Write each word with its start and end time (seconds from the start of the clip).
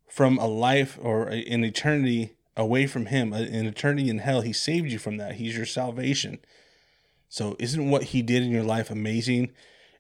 from 0.08 0.38
a 0.38 0.48
life 0.48 0.98
or 1.02 1.28
an 1.28 1.64
eternity 1.64 2.36
away 2.62 2.86
from 2.86 3.08
him, 3.08 3.34
an 3.34 3.66
eternity 3.66 4.10
in 4.10 4.20
hell. 4.20 4.42
He 4.42 4.54
saved 4.54 4.92
you 4.92 5.00
from 5.00 5.18
that. 5.18 5.36
He's 5.36 5.58
your 5.58 5.66
salvation. 5.66 6.40
So 7.28 7.56
isn't 7.60 7.90
what 7.90 8.04
he 8.06 8.22
did 8.22 8.44
in 8.44 8.52
your 8.52 8.64
life 8.64 8.92
amazing 8.92 9.52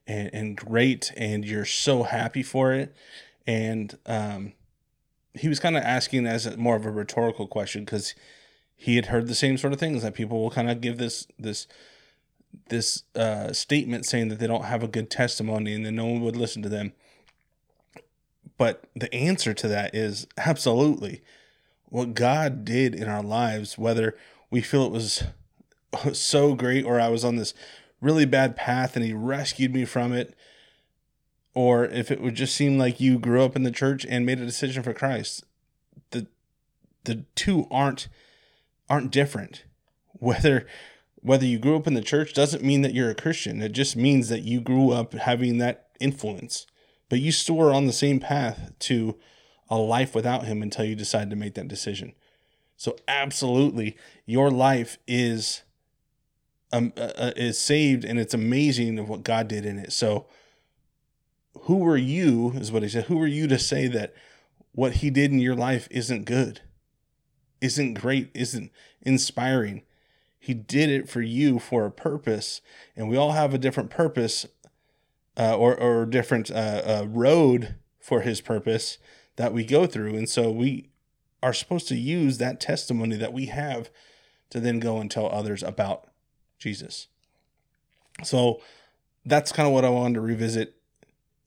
and, 0.06 0.30
and 0.34 0.58
great 0.58 1.12
and 1.18 1.44
you're 1.44 1.66
so 1.66 2.04
happy 2.04 2.44
for 2.44 2.72
it? 2.72 2.96
And 3.48 3.98
um, 4.06 4.54
he 5.34 5.48
was 5.48 5.60
kind 5.60 5.76
of 5.76 5.84
asking 5.84 6.28
as 6.28 6.46
a, 6.46 6.56
more 6.56 6.76
of 6.76 6.86
a 6.86 6.92
rhetorical 6.92 7.48
question 7.48 7.84
because 7.84 8.14
he 8.76 8.96
had 8.96 9.08
heard 9.08 9.28
the 9.28 9.36
same 9.36 9.58
sort 9.58 9.74
of 9.74 9.80
things 9.80 10.04
that 10.04 10.14
people 10.14 10.42
will 10.42 10.52
kind 10.52 10.70
of 10.70 10.82
give 10.82 10.98
this 10.98 11.28
this 11.40 11.68
this 12.70 13.04
uh, 13.16 13.54
statement 13.54 14.06
saying 14.06 14.28
that 14.28 14.40
they 14.40 14.48
don't 14.48 14.66
have 14.66 14.84
a 14.84 14.88
good 14.88 15.10
testimony 15.10 15.74
and 15.74 15.86
that 15.86 15.92
no 15.92 16.06
one 16.06 16.22
would 16.22 16.36
listen 16.36 16.62
to 16.62 16.70
them. 16.70 16.94
But 18.58 18.84
the 18.96 19.12
answer 19.14 19.54
to 19.54 19.68
that 19.70 19.96
is 19.96 20.28
absolutely 20.38 21.22
what 21.92 22.16
God 22.16 22.66
did 22.66 22.96
in 22.96 23.08
our 23.08 23.22
lives, 23.22 23.78
whether 23.78 24.18
we 24.50 24.62
feel 24.62 24.86
it 24.86 24.92
was 24.92 25.24
so 26.14 26.56
great 26.56 26.84
or 26.84 27.00
I 27.00 27.10
was 27.10 27.24
on 27.24 27.36
this 27.36 27.54
really 28.00 28.26
bad 28.26 28.56
path 28.56 28.96
and 28.96 29.06
he 29.06 29.14
rescued 29.14 29.74
me 29.74 29.86
from 29.86 30.12
it 30.12 30.34
or 31.54 31.86
if 31.86 32.10
it 32.10 32.22
would 32.22 32.34
just 32.34 32.56
seem 32.56 32.80
like 32.80 33.00
you 33.00 33.20
grew 33.20 33.44
up 33.44 33.56
in 33.56 33.62
the 33.62 33.72
church 33.72 34.06
and 34.10 34.26
made 34.26 34.40
a 34.40 34.46
decision 34.46 34.82
for 34.82 34.94
Christ 34.94 35.44
the 36.12 36.28
the 37.04 37.26
two 37.36 37.68
aren't 37.72 38.08
aren't 38.90 39.12
different. 39.12 39.66
Whether 40.14 40.68
whether 41.24 41.46
you 41.46 41.60
grew 41.60 41.76
up 41.76 41.86
in 41.86 41.94
the 41.94 42.02
church 42.02 42.34
doesn't 42.34 42.64
mean 42.64 42.82
that 42.82 42.96
you're 42.96 43.12
a 43.12 43.16
Christian. 43.16 43.62
It 43.62 43.74
just 43.74 43.96
means 43.96 44.30
that 44.30 44.42
you 44.42 44.60
grew 44.60 44.92
up 44.92 45.14
having 45.14 45.60
that 45.60 45.90
influence. 46.00 46.66
But 47.10 47.20
you 47.20 47.32
still 47.32 47.62
are 47.62 47.74
on 47.74 47.86
the 47.86 47.94
same 47.94 48.20
path 48.20 48.72
to 48.80 49.20
a 49.72 49.78
life 49.78 50.14
without 50.14 50.46
him 50.46 50.62
until 50.62 50.86
you 50.86 50.96
decide 50.96 51.32
to 51.32 51.36
make 51.36 51.56
that 51.56 51.68
decision 51.68 52.14
so 52.82 52.96
absolutely 53.08 53.96
your 54.26 54.50
life 54.50 54.98
is 55.08 55.62
um, 56.72 56.94
uh, 56.98 57.12
uh, 57.16 57.32
is 57.36 57.60
saved 57.60 58.04
and 58.04 58.18
it's 58.18 58.34
amazing 58.34 58.98
of 58.98 59.08
what 59.08 59.24
God 59.24 59.48
did 59.48 59.68
in 59.68 59.78
it. 59.78 59.94
So 59.94 60.26
who 61.62 61.86
are 61.86 61.98
you 61.98 62.54
is 62.56 62.72
what 62.72 62.82
he 62.82 62.90
said. 62.90 63.06
Who 63.06 63.22
are 63.22 63.28
you 63.28 63.48
to 63.48 63.60
say 63.60 63.88
that 63.88 64.16
what 64.72 64.94
he 64.94 65.12
did 65.12 65.32
in 65.32 65.38
your 65.38 65.54
life 65.54 65.88
isn't 65.92 66.26
good? 66.26 66.62
Isn't 67.60 67.94
great, 67.94 68.32
isn't 68.34 68.72
inspiring. 69.02 69.84
He 70.40 70.56
did 70.56 70.90
it 70.90 71.08
for 71.08 71.22
you 71.22 71.60
for 71.60 71.86
a 71.86 71.92
purpose, 71.92 72.62
and 72.96 73.08
we 73.08 73.16
all 73.16 73.34
have 73.34 73.54
a 73.54 73.60
different 73.60 73.92
purpose 73.92 74.48
uh, 75.38 75.56
or 75.56 75.80
or 75.80 76.08
different 76.08 76.50
uh, 76.50 76.82
uh, 76.84 77.06
road 77.08 77.76
for 78.00 78.22
his 78.22 78.42
purpose 78.42 78.98
that 79.36 79.54
we 79.54 79.64
go 79.64 79.86
through, 79.86 80.16
and 80.16 80.30
so 80.30 80.52
we 80.52 80.90
are 81.44 81.54
supposed 81.54 81.88
to 81.88 81.96
use 81.96 82.38
that 82.38 82.60
testimony 82.60 83.16
that 83.16 83.34
we 83.34 83.48
have 83.48 83.90
to 84.50 84.60
then 84.60 84.80
go 84.80 85.00
and 85.00 85.10
tell 85.10 85.28
others 85.32 85.64
about 85.64 86.08
Jesus. 86.60 87.08
So 88.24 88.62
that's 89.26 89.52
kind 89.52 89.68
of 89.68 89.74
what 89.74 89.86
I 89.86 89.90
wanted 89.90 90.16
to 90.16 90.22
revisit. 90.22 90.76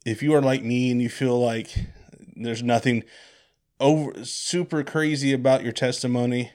If 0.05 0.23
you 0.23 0.35
are 0.35 0.43
like 0.43 0.63
me 0.63 0.91
and 0.91 1.01
you 1.01 1.09
feel 1.09 1.41
like 1.41 1.69
there's 2.37 2.63
nothing 2.63 3.05
over 3.81 4.25
super 4.25 4.83
crazy 4.83 5.33
about 5.33 5.63
your 5.63 5.73
testimony, 5.73 6.53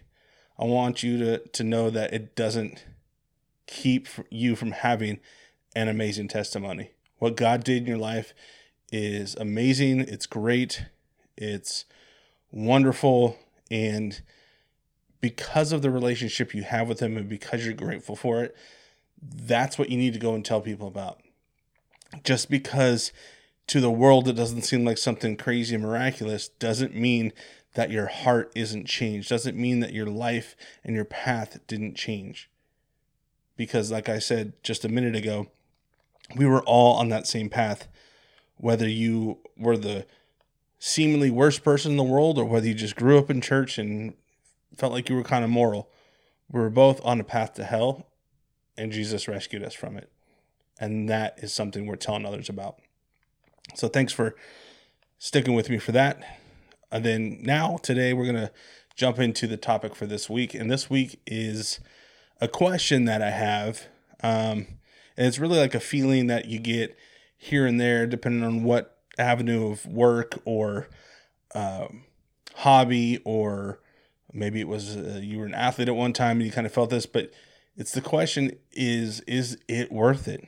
I 0.57 0.65
want 0.65 1.03
you 1.03 1.17
to 1.19 1.37
to 1.39 1.63
know 1.63 1.89
that 1.89 2.13
it 2.13 2.35
doesn't 2.35 2.85
keep 3.67 4.07
you 4.29 4.55
from 4.55 4.71
having 4.71 5.19
an 5.75 5.87
amazing 5.87 6.27
testimony. 6.27 6.91
What 7.17 7.37
God 7.37 7.63
did 7.63 7.83
in 7.83 7.87
your 7.87 7.97
life 7.97 8.33
is 8.91 9.35
amazing, 9.35 9.99
it's 10.01 10.25
great, 10.25 10.85
it's 11.39 11.85
wonderful 12.51 13.37
and 13.71 14.21
because 15.21 15.71
of 15.71 15.81
the 15.81 15.89
relationship 15.89 16.53
you 16.53 16.63
have 16.63 16.87
with 16.87 17.01
him 17.01 17.17
and 17.17 17.27
because 17.27 17.65
you're 17.65 17.73
grateful 17.73 18.15
for 18.15 18.43
it, 18.43 18.55
that's 19.21 19.77
what 19.77 19.89
you 19.89 19.97
need 19.97 20.13
to 20.13 20.19
go 20.19 20.33
and 20.33 20.45
tell 20.45 20.61
people 20.61 20.87
about. 20.87 21.19
Just 22.23 22.49
because 22.49 23.11
to 23.67 23.79
the 23.79 23.91
world 23.91 24.27
it 24.27 24.33
doesn't 24.33 24.63
seem 24.63 24.85
like 24.85 24.97
something 24.97 25.35
crazy 25.35 25.75
and 25.75 25.83
miraculous 25.83 26.47
doesn't 26.47 26.95
mean 26.95 27.33
that 27.75 27.91
your 27.91 28.07
heart 28.07 28.51
isn't 28.55 28.85
changed, 28.85 29.29
doesn't 29.29 29.57
mean 29.57 29.79
that 29.79 29.93
your 29.93 30.07
life 30.07 30.55
and 30.83 30.95
your 30.95 31.05
path 31.05 31.59
didn't 31.67 31.95
change. 31.95 32.49
Because, 33.55 33.91
like 33.91 34.09
I 34.09 34.19
said 34.19 34.53
just 34.63 34.85
a 34.85 34.89
minute 34.89 35.15
ago, 35.15 35.47
we 36.35 36.45
were 36.45 36.63
all 36.63 36.95
on 36.95 37.09
that 37.09 37.27
same 37.27 37.49
path. 37.49 37.87
Whether 38.57 38.87
you 38.87 39.39
were 39.57 39.77
the 39.77 40.05
seemingly 40.79 41.29
worst 41.29 41.63
person 41.63 41.91
in 41.91 41.97
the 41.97 42.03
world 42.03 42.37
or 42.37 42.45
whether 42.45 42.65
you 42.65 42.73
just 42.73 42.95
grew 42.95 43.19
up 43.19 43.29
in 43.29 43.41
church 43.41 43.77
and 43.77 44.13
felt 44.75 44.93
like 44.93 45.09
you 45.09 45.15
were 45.15 45.23
kind 45.23 45.43
of 45.43 45.49
moral. 45.49 45.89
We 46.49 46.59
were 46.59 46.69
both 46.69 47.03
on 47.05 47.19
a 47.19 47.23
path 47.23 47.53
to 47.55 47.65
hell, 47.65 48.07
and 48.77 48.91
Jesus 48.91 49.27
rescued 49.27 49.63
us 49.63 49.73
from 49.73 49.97
it. 49.97 50.09
And 50.79 51.09
that 51.09 51.37
is 51.39 51.53
something 51.53 51.85
we're 51.85 51.97
telling 51.97 52.25
others 52.25 52.49
about. 52.49 52.79
So 53.75 53.87
thanks 53.87 54.13
for 54.13 54.35
sticking 55.19 55.53
with 55.53 55.69
me 55.69 55.77
for 55.77 55.91
that. 55.91 56.39
And 56.91 57.05
then 57.05 57.39
now, 57.41 57.77
today, 57.83 58.13
we're 58.13 58.23
going 58.23 58.35
to 58.35 58.51
jump 58.95 59.19
into 59.19 59.45
the 59.45 59.57
topic 59.57 59.95
for 59.95 60.05
this 60.05 60.29
week. 60.29 60.55
And 60.55 60.71
this 60.71 60.89
week 60.89 61.19
is 61.27 61.79
a 62.41 62.47
question 62.47 63.05
that 63.05 63.21
I 63.21 63.29
have. 63.29 63.87
Um, 64.23 64.67
and 65.15 65.27
it's 65.27 65.39
really 65.39 65.59
like 65.59 65.75
a 65.75 65.79
feeling 65.79 66.27
that 66.27 66.45
you 66.45 66.57
get 66.57 66.97
here 67.37 67.65
and 67.65 67.79
there, 67.79 68.07
depending 68.07 68.43
on 68.43 68.63
what 68.63 68.98
avenue 69.19 69.71
of 69.71 69.85
work 69.85 70.39
or 70.45 70.87
um, 71.53 72.03
hobby 72.55 73.19
or 73.25 73.79
maybe 74.33 74.59
it 74.59 74.67
was 74.67 74.95
uh, 74.95 75.19
you 75.21 75.39
were 75.39 75.45
an 75.45 75.53
athlete 75.53 75.89
at 75.89 75.95
one 75.95 76.13
time 76.13 76.37
and 76.37 76.45
you 76.45 76.51
kind 76.51 76.67
of 76.67 76.73
felt 76.73 76.89
this 76.89 77.05
but 77.05 77.31
It's 77.75 77.91
the 77.91 78.01
question 78.01 78.51
is 78.73 79.21
is 79.21 79.57
it 79.67 79.91
worth 79.91 80.27
it? 80.27 80.47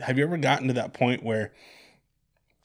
Have 0.00 0.16
you 0.16 0.24
ever 0.24 0.36
gotten 0.36 0.68
to 0.68 0.74
that 0.74 0.92
point 0.94 1.22
where 1.22 1.52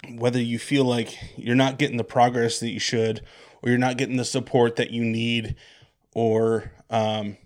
whether 0.10 0.40
you 0.40 0.60
feel 0.60 0.86
like 0.86 1.18
you're 1.36 1.56
not 1.56 1.80
getting 1.80 1.98
the 1.98 2.04
progress 2.04 2.60
that 2.60 2.70
you 2.70 2.80
should 2.80 3.22
or 3.62 3.70
you're 3.70 3.80
not 3.80 3.98
getting 3.98 4.18
the 4.18 4.26
support 4.26 4.76
that 4.76 4.92
you 4.92 5.04
need 5.04 5.56
or 6.14 6.72
um, 6.90 7.38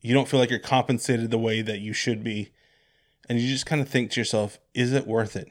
you 0.00 0.14
don't 0.14 0.28
feel 0.28 0.40
like 0.40 0.48
you're 0.50 0.58
compensated 0.58 1.30
the 1.30 1.38
way 1.38 1.60
that 1.60 1.80
you 1.80 1.92
should 1.92 2.24
be 2.24 2.50
and 3.28 3.38
you 3.38 3.48
just 3.48 3.66
kind 3.66 3.82
of 3.82 3.88
think 3.88 4.10
to 4.10 4.20
yourself 4.20 4.58
is 4.72 4.92
it 4.92 5.06
worth 5.06 5.36
it 5.36 5.48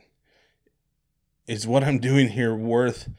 is 1.48 1.66
what 1.66 1.84
i'm 1.84 2.00
doing 2.00 2.30
here 2.30 2.54
worth 2.54 3.10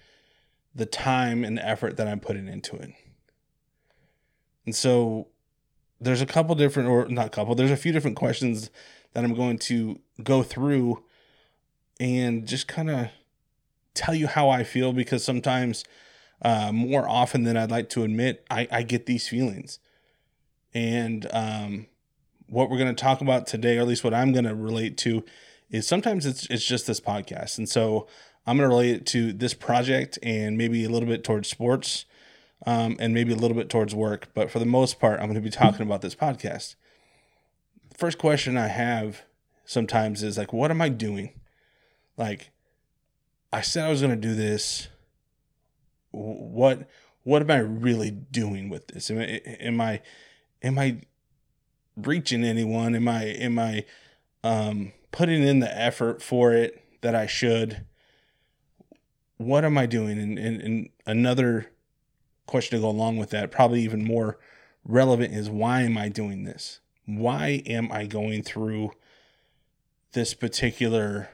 the 0.75 0.87
time 0.87 1.45
and 1.45 1.59
effort 1.59 1.97
that 1.97 2.07
i'm 2.07 2.21
putting 2.21 2.47
into 2.47 2.77
it. 2.77 2.93
And 4.65 4.77
so 4.77 5.29
there's 6.01 6.21
a 6.21 6.27
couple 6.27 6.55
different 6.55 6.89
or 6.89 7.09
not 7.09 7.27
a 7.27 7.31
couple 7.31 7.55
there's 7.55 7.71
a 7.71 7.77
few 7.77 7.93
different 7.93 8.17
questions 8.17 8.71
that 9.13 9.25
i'm 9.25 9.35
going 9.35 9.59
to 9.59 9.99
go 10.23 10.43
through 10.43 11.03
and 11.99 12.47
just 12.47 12.69
kind 12.69 12.91
of 12.91 13.09
tell 13.95 14.15
you 14.15 14.29
how 14.29 14.49
i 14.49 14.63
feel 14.63 14.93
because 14.93 15.25
sometimes 15.25 15.85
uh, 16.43 16.71
more 16.71 17.09
often 17.09 17.43
than 17.43 17.57
i'd 17.57 17.71
like 17.71 17.89
to 17.89 18.05
admit 18.05 18.45
i, 18.51 18.69
I 18.71 18.83
get 18.83 19.07
these 19.07 19.29
feelings. 19.29 19.81
And 20.75 21.27
um, 21.33 21.87
what 22.47 22.71
we're 22.71 22.79
going 22.79 22.95
to 22.95 23.03
talk 23.03 23.21
about 23.21 23.47
today 23.47 23.79
or 23.79 23.81
at 23.81 23.89
least 23.89 24.05
what 24.05 24.15
i'm 24.15 24.33
going 24.33 24.45
to 24.45 24.55
relate 24.55 24.97
to 24.99 25.25
is 25.71 25.87
sometimes 25.87 26.27
it's 26.27 26.47
it's 26.47 26.65
just 26.65 26.87
this 26.87 27.01
podcast 27.01 27.59
and 27.59 27.69
so 27.69 28.07
i'm 28.47 28.57
going 28.57 28.69
to 28.69 28.75
relate 28.75 28.95
it 28.95 29.07
to 29.07 29.33
this 29.33 29.55
project 29.55 30.19
and 30.23 30.57
maybe 30.57 30.85
a 30.85 30.89
little 30.89 31.09
bit 31.09 31.25
towards 31.25 31.49
sports 31.49 32.05
um, 32.67 32.97
and 32.99 33.15
maybe 33.15 33.33
a 33.33 33.37
little 33.37 33.57
bit 33.57 33.69
towards 33.69 33.95
work. 33.95 34.29
But 34.35 34.51
for 34.51 34.59
the 34.59 34.67
most 34.67 34.99
part, 34.99 35.21
I'm 35.21 35.27
going 35.27 35.35
to 35.35 35.41
be 35.41 35.51
talking 35.51 35.83
about 35.83 36.03
this 36.03 36.15
podcast. 36.15 36.75
First 37.97 38.19
question 38.19 38.57
I 38.57 38.69
have 38.69 39.23
sometimes 39.65 40.23
is 40.23 40.39
like, 40.39 40.53
what 40.53 40.71
am 40.71 40.81
I 40.81 40.89
doing? 40.89 41.33
Like, 42.17 42.51
I 43.53 43.61
said 43.61 43.85
I 43.85 43.91
was 43.91 44.01
going 44.01 44.15
to 44.15 44.29
do 44.29 44.35
this. 44.35 44.89
What 46.11 46.89
what 47.23 47.43
am 47.43 47.51
I 47.51 47.59
really 47.59 48.11
doing 48.11 48.71
with 48.71 48.89
this? 48.89 49.11
Am 49.11 49.19
I 49.19 49.25
am 49.61 49.81
I 49.81 50.01
am 50.63 50.79
I 50.79 51.01
reaching 51.97 52.45
anyone? 52.45 52.95
Am 52.95 53.09
I 53.09 53.25
am 53.25 53.59
I 53.59 53.85
um, 54.43 54.93
putting 55.11 55.43
in 55.43 55.61
the 55.61 55.81
effort 55.81 56.23
for 56.23 56.53
it 56.53 56.85
that 57.01 57.15
I 57.15 57.27
should? 57.27 57.85
What 59.37 59.65
am 59.65 59.79
I 59.79 59.87
doing? 59.87 60.19
And, 60.19 60.39
and, 60.39 60.61
and 60.61 60.89
another 61.07 61.71
question 62.47 62.79
to 62.79 62.83
go 62.83 62.91
along 62.91 63.19
with 63.19 63.31
that, 63.31 63.51
probably 63.51 63.83
even 63.83 64.05
more 64.05 64.39
relevant, 64.85 65.35
is 65.35 65.49
why 65.49 65.83
am 65.83 65.97
I 65.97 66.09
doing 66.09 66.45
this? 66.45 66.81
Why 67.07 67.63
am 67.67 67.91
I 67.93 68.07
going 68.07 68.43
through 68.43 68.93
this 70.13 70.35
particular 70.35 71.31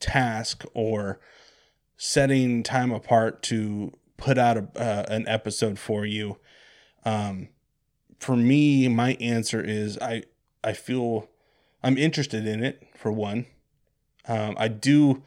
task 0.00 0.64
or 0.74 1.18
setting 1.96 2.62
time 2.62 2.92
apart 2.92 3.42
to 3.44 3.92
put 4.16 4.36
out 4.36 4.56
a, 4.56 4.68
uh, 4.76 5.04
an 5.08 5.26
episode 5.26 5.78
for 5.78 6.04
you? 6.04 6.38
Um, 7.04 7.48
for 8.18 8.36
me, 8.36 8.88
my 8.88 9.16
answer 9.20 9.60
is 9.60 9.98
I 9.98 10.24
I 10.62 10.72
feel 10.72 11.28
I'm 11.86 11.98
interested 11.98 12.46
in 12.46 12.64
it 12.64 12.82
for 12.96 13.12
one. 13.12 13.46
Um, 14.28 14.56
I 14.58 14.68
do 14.68 15.22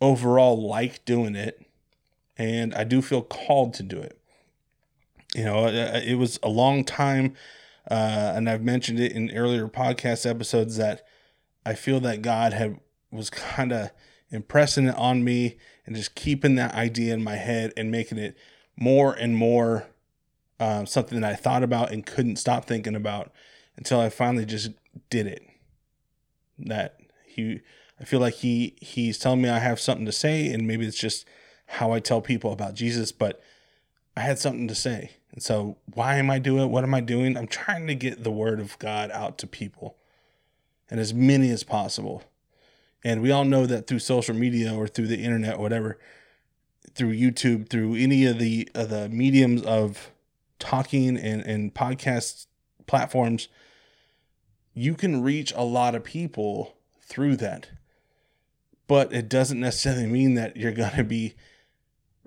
overall 0.00 0.66
like 0.66 1.04
doing 1.04 1.34
it, 1.34 1.60
and 2.38 2.74
I 2.74 2.84
do 2.84 3.02
feel 3.02 3.22
called 3.22 3.74
to 3.74 3.82
do 3.82 3.98
it 3.98 4.20
you 5.34 5.44
know, 5.44 5.66
it 5.68 6.16
was 6.16 6.38
a 6.42 6.48
long 6.48 6.84
time, 6.84 7.34
uh, 7.90 8.32
and 8.34 8.48
I've 8.48 8.62
mentioned 8.62 8.98
it 8.98 9.12
in 9.12 9.30
earlier 9.30 9.68
podcast 9.68 10.28
episodes 10.28 10.76
that 10.76 11.06
I 11.64 11.74
feel 11.74 12.00
that 12.00 12.22
God 12.22 12.52
had 12.52 12.80
was 13.10 13.30
kind 13.30 13.72
of 13.72 13.90
impressing 14.30 14.86
it 14.86 14.94
on 14.96 15.24
me 15.24 15.56
and 15.86 15.94
just 15.94 16.14
keeping 16.14 16.54
that 16.56 16.74
idea 16.74 17.14
in 17.14 17.22
my 17.22 17.36
head 17.36 17.72
and 17.76 17.90
making 17.90 18.18
it 18.18 18.36
more 18.76 19.12
and 19.12 19.36
more 19.36 19.86
um, 20.58 20.86
something 20.86 21.20
that 21.20 21.32
I 21.32 21.36
thought 21.36 21.62
about 21.62 21.92
and 21.92 22.06
couldn't 22.06 22.36
stop 22.36 22.64
thinking 22.64 22.94
about 22.94 23.32
until 23.76 24.00
I 24.00 24.08
finally 24.08 24.44
just 24.44 24.70
did 25.10 25.26
it. 25.26 25.42
That 26.66 27.00
he, 27.26 27.60
I 28.00 28.04
feel 28.04 28.20
like 28.20 28.34
he 28.34 28.74
he's 28.80 29.18
telling 29.18 29.42
me 29.42 29.48
I 29.48 29.58
have 29.58 29.80
something 29.80 30.06
to 30.06 30.12
say, 30.12 30.52
and 30.52 30.66
maybe 30.66 30.86
it's 30.86 30.98
just 30.98 31.26
how 31.66 31.92
I 31.92 32.00
tell 32.00 32.20
people 32.20 32.52
about 32.52 32.74
Jesus, 32.74 33.12
but 33.12 33.42
I 34.16 34.20
had 34.20 34.38
something 34.38 34.68
to 34.68 34.74
say 34.74 35.10
and 35.32 35.42
so, 35.42 35.76
why 35.94 36.16
am 36.16 36.30
I 36.30 36.38
doing 36.38 36.64
it? 36.64 36.70
What 36.70 36.84
am 36.84 36.94
I 36.94 37.00
doing? 37.00 37.36
I'm 37.36 37.46
trying 37.46 37.86
to 37.86 37.94
get 37.94 38.24
the 38.24 38.32
word 38.32 38.60
of 38.60 38.78
God 38.78 39.10
out 39.12 39.38
to 39.38 39.46
people 39.46 39.96
and 40.90 40.98
as 40.98 41.14
many 41.14 41.50
as 41.50 41.62
possible. 41.62 42.24
And 43.04 43.22
we 43.22 43.30
all 43.30 43.44
know 43.44 43.64
that 43.66 43.86
through 43.86 44.00
social 44.00 44.34
media 44.34 44.74
or 44.74 44.88
through 44.88 45.06
the 45.06 45.22
internet, 45.22 45.56
or 45.56 45.60
whatever, 45.60 45.98
through 46.94 47.14
YouTube, 47.14 47.70
through 47.70 47.94
any 47.94 48.26
of 48.26 48.38
the 48.38 48.68
of 48.74 48.90
the 48.90 49.08
mediums 49.08 49.62
of 49.62 50.10
talking 50.58 51.16
and, 51.16 51.42
and 51.42 51.72
podcast 51.72 52.46
platforms, 52.86 53.48
you 54.74 54.94
can 54.94 55.22
reach 55.22 55.52
a 55.54 55.64
lot 55.64 55.94
of 55.94 56.04
people 56.04 56.76
through 57.00 57.36
that. 57.36 57.70
But 58.86 59.12
it 59.12 59.28
doesn't 59.28 59.60
necessarily 59.60 60.06
mean 60.06 60.34
that 60.34 60.56
you're 60.56 60.72
going 60.72 60.96
to 60.96 61.04
be 61.04 61.34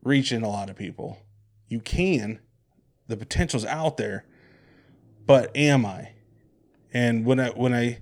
reaching 0.01 0.43
a 0.43 0.49
lot 0.49 0.69
of 0.69 0.75
people. 0.75 1.19
You 1.67 1.79
can, 1.79 2.39
the 3.07 3.17
potential's 3.17 3.65
out 3.65 3.97
there, 3.97 4.25
but 5.25 5.55
am 5.55 5.85
I? 5.85 6.11
And 6.93 7.25
when 7.25 7.39
I 7.39 7.49
when 7.49 7.73
I 7.73 7.99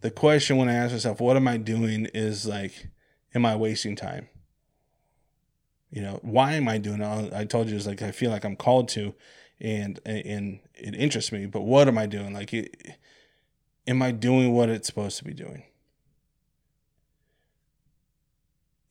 the 0.00 0.10
question 0.10 0.56
when 0.56 0.68
I 0.68 0.74
ask 0.74 0.92
myself, 0.92 1.20
what 1.20 1.36
am 1.36 1.46
I 1.46 1.56
doing 1.56 2.06
is 2.12 2.46
like, 2.46 2.88
am 3.34 3.46
I 3.46 3.56
wasting 3.56 3.96
time? 3.96 4.28
You 5.90 6.02
know, 6.02 6.18
why 6.22 6.54
am 6.54 6.68
I 6.68 6.78
doing 6.78 7.00
it? 7.00 7.32
I 7.32 7.44
told 7.44 7.68
you 7.68 7.76
it's 7.76 7.86
like 7.86 8.02
I 8.02 8.10
feel 8.10 8.30
like 8.30 8.44
I'm 8.44 8.56
called 8.56 8.88
to 8.90 9.14
and 9.60 10.00
and 10.04 10.58
it 10.74 10.94
interests 10.94 11.30
me, 11.30 11.46
but 11.46 11.62
what 11.62 11.86
am 11.86 11.96
I 11.96 12.06
doing? 12.06 12.34
Like 12.34 12.52
it, 12.52 12.96
am 13.86 14.02
I 14.02 14.10
doing 14.10 14.52
what 14.52 14.68
it's 14.68 14.86
supposed 14.86 15.18
to 15.18 15.24
be 15.24 15.34
doing? 15.34 15.64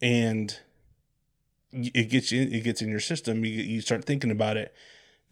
And 0.01 0.57
it 1.71 2.09
gets 2.09 2.31
you 2.31 2.41
it 2.43 2.63
gets 2.63 2.81
in 2.81 2.89
your 2.89 2.99
system. 2.99 3.45
You, 3.45 3.51
you 3.51 3.81
start 3.81 4.05
thinking 4.05 4.31
about 4.31 4.57
it 4.57 4.73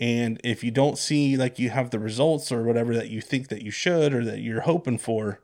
and 0.02 0.42
if 0.44 0.64
you 0.64 0.72
don't 0.72 0.98
see 0.98 1.38
like 1.38 1.60
you 1.60 1.70
have 1.70 1.92
the 1.92 2.00
results 2.00 2.52
or 2.52 2.64
whatever 2.64 2.96
that 2.96 3.10
you 3.10 3.22
think 3.22 3.50
that 3.50 3.62
you 3.62 3.70
should 3.70 4.16
or 4.16 4.26
that 4.26 4.40
you're 4.40 4.62
hoping 4.62 4.98
for, 4.98 5.42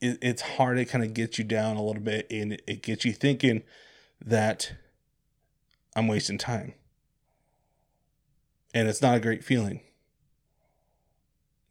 it, 0.00 0.18
it's 0.22 0.42
hard 0.42 0.78
It 0.78 0.84
kind 0.86 1.02
of 1.02 1.12
gets 1.12 1.36
you 1.36 1.44
down 1.44 1.76
a 1.76 1.82
little 1.82 2.02
bit 2.02 2.28
and 2.30 2.52
it, 2.52 2.62
it 2.66 2.82
gets 2.82 3.04
you 3.04 3.12
thinking 3.12 3.64
that 4.24 4.72
I'm 5.96 6.06
wasting 6.06 6.38
time. 6.38 6.74
And 8.72 8.88
it's 8.88 9.02
not 9.02 9.16
a 9.16 9.20
great 9.20 9.42
feeling. 9.42 9.80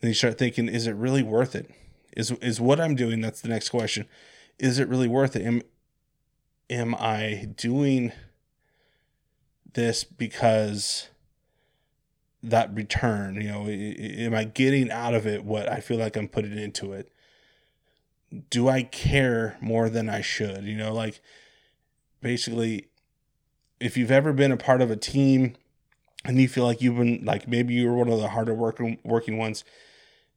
And 0.01 0.09
you 0.09 0.13
start 0.13 0.37
thinking, 0.37 0.67
is 0.67 0.87
it 0.87 0.95
really 0.95 1.23
worth 1.23 1.55
it? 1.55 1.69
Is 2.15 2.31
is 2.31 2.61
what 2.61 2.79
I'm 2.79 2.95
doing? 2.95 3.21
That's 3.21 3.41
the 3.41 3.49
next 3.49 3.69
question. 3.69 4.07
Is 4.59 4.79
it 4.79 4.87
really 4.87 5.07
worth 5.07 5.35
it? 5.35 5.43
Am 5.45 5.61
am 6.69 6.95
I 6.95 7.47
doing 7.55 8.11
this 9.73 10.03
because 10.03 11.09
that 12.41 12.73
return, 12.73 13.35
you 13.35 13.51
know, 13.51 13.67
am 13.67 14.33
I 14.33 14.45
getting 14.45 14.91
out 14.91 15.13
of 15.13 15.25
it 15.25 15.43
what 15.43 15.69
I 15.69 15.79
feel 15.79 15.97
like 15.97 16.15
I'm 16.15 16.27
putting 16.27 16.57
into 16.57 16.93
it? 16.93 17.11
Do 18.49 18.69
I 18.69 18.83
care 18.83 19.57
more 19.61 19.89
than 19.89 20.09
I 20.09 20.21
should? 20.21 20.63
You 20.63 20.77
know, 20.77 20.93
like 20.93 21.21
basically, 22.21 22.87
if 23.79 23.97
you've 23.97 24.11
ever 24.11 24.31
been 24.31 24.51
a 24.51 24.57
part 24.57 24.81
of 24.81 24.91
a 24.91 24.95
team 24.95 25.55
and 26.25 26.39
you 26.39 26.47
feel 26.47 26.65
like 26.65 26.81
you've 26.81 26.97
been 26.97 27.23
like 27.23 27.47
maybe 27.47 27.73
you 27.73 27.87
were 27.87 27.95
one 27.95 28.09
of 28.09 28.19
the 28.19 28.29
harder 28.29 28.53
working 28.53 28.97
working 29.03 29.37
ones, 29.37 29.63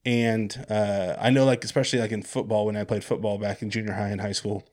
and 0.05 0.65
uh, 0.69 1.17
I 1.19 1.31
know 1.31 1.45
like 1.45 1.65
especially 1.65 1.99
like 2.01 2.13
in 2.13 2.23
football 2.23 2.67
when 2.67 2.77
I 2.77 2.85
played 2.85 3.05
football 3.05 3.39
back 3.39 3.63
in 3.63 3.71
junior 3.71 3.95
high 3.95 4.09
and 4.09 4.21
high 4.21 4.33
school, 4.33 4.65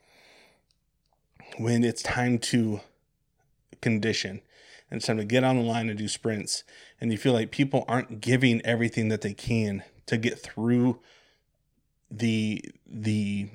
when 1.57 1.83
it's 1.83 2.03
time 2.03 2.37
to 2.39 2.81
condition 3.81 4.41
and 4.89 4.97
it's 4.97 5.07
time 5.07 5.17
to 5.17 5.25
get 5.25 5.43
on 5.43 5.57
the 5.57 5.63
line 5.63 5.89
and 5.89 5.97
do 5.97 6.07
sprints 6.07 6.63
and 6.99 7.11
you 7.11 7.17
feel 7.17 7.33
like 7.33 7.51
people 7.51 7.85
aren't 7.87 8.21
giving 8.21 8.61
everything 8.65 9.09
that 9.09 9.21
they 9.21 9.33
can 9.33 9.83
to 10.05 10.17
get 10.17 10.39
through 10.39 10.99
the 12.09 12.63
the 12.87 13.49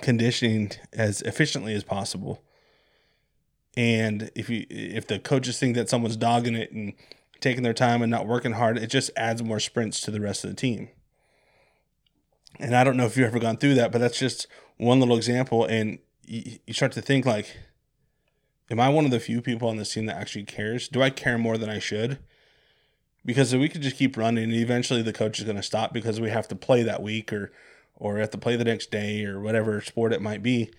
conditioning 0.00 0.70
as 0.92 1.22
efficiently 1.22 1.74
as 1.74 1.82
possible 1.82 2.42
and 3.76 4.30
if 4.34 4.48
you 4.48 4.66
if 4.70 5.06
the 5.06 5.18
coaches 5.18 5.58
think 5.58 5.74
that 5.74 5.88
someone's 5.88 6.16
dogging 6.16 6.54
it 6.54 6.70
and 6.72 6.94
taking 7.40 7.62
their 7.62 7.74
time 7.74 8.02
and 8.02 8.10
not 8.10 8.26
working 8.26 8.52
hard 8.52 8.76
it 8.78 8.88
just 8.88 9.10
adds 9.16 9.42
more 9.42 9.60
sprints 9.60 10.00
to 10.00 10.10
the 10.10 10.20
rest 10.20 10.44
of 10.44 10.50
the 10.50 10.56
team 10.56 10.88
and 12.58 12.74
i 12.74 12.82
don't 12.82 12.96
know 12.96 13.06
if 13.06 13.16
you've 13.16 13.26
ever 13.26 13.38
gone 13.38 13.56
through 13.56 13.74
that 13.74 13.92
but 13.92 13.98
that's 13.98 14.18
just 14.18 14.46
one 14.76 14.98
little 15.00 15.16
example 15.16 15.64
and 15.64 15.98
you, 16.24 16.58
you 16.66 16.74
start 16.74 16.92
to 16.92 17.02
think 17.02 17.24
like 17.24 17.56
am 18.70 18.78
I 18.78 18.90
one 18.90 19.06
of 19.06 19.10
the 19.10 19.18
few 19.20 19.40
people 19.40 19.68
on 19.68 19.78
this 19.78 19.94
team 19.94 20.04
that 20.06 20.16
actually 20.16 20.44
cares? 20.44 20.88
Do 20.88 21.02
I 21.02 21.08
care 21.08 21.38
more 21.38 21.56
than 21.56 21.70
I 21.70 21.78
should? 21.78 22.18
because 23.28 23.54
we 23.54 23.68
could 23.68 23.82
just 23.82 23.96
keep 23.96 24.16
running 24.16 24.44
and 24.44 24.54
eventually 24.54 25.02
the 25.02 25.12
coach 25.12 25.38
is 25.38 25.44
going 25.44 25.54
to 25.54 25.62
stop 25.62 25.92
because 25.92 26.18
we 26.18 26.30
have 26.30 26.48
to 26.48 26.56
play 26.56 26.82
that 26.82 27.02
week 27.02 27.30
or 27.30 27.52
or 27.94 28.16
have 28.16 28.30
to 28.30 28.38
play 28.38 28.56
the 28.56 28.64
next 28.64 28.90
day 28.90 29.22
or 29.24 29.38
whatever 29.38 29.80
sport 29.82 30.14
it 30.14 30.22
might 30.22 30.42
be 30.42 30.70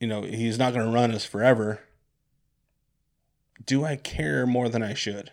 you 0.00 0.06
know 0.06 0.22
he's 0.22 0.58
not 0.58 0.72
going 0.72 0.86
to 0.86 0.92
run 0.92 1.12
us 1.12 1.24
forever. 1.24 1.80
Do 3.64 3.84
i 3.84 3.94
care 3.96 4.46
more 4.46 4.68
than 4.68 4.82
i 4.82 4.94
should? 4.94 5.30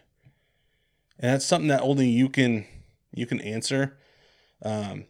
And 1.19 1.33
that's 1.33 1.45
something 1.45 1.69
that 1.69 1.81
only 1.81 2.07
you 2.07 2.29
can 2.29 2.65
you 3.13 3.25
can 3.25 3.41
answer 3.41 3.97
um, 4.62 5.05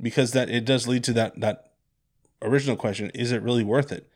because 0.00 0.32
that 0.32 0.50
it 0.50 0.64
does 0.64 0.86
lead 0.86 1.02
to 1.04 1.12
that 1.14 1.40
that 1.40 1.72
original 2.42 2.76
question 2.76 3.10
is 3.14 3.32
it 3.32 3.42
really 3.42 3.64
worth 3.64 3.90
it? 3.90 4.08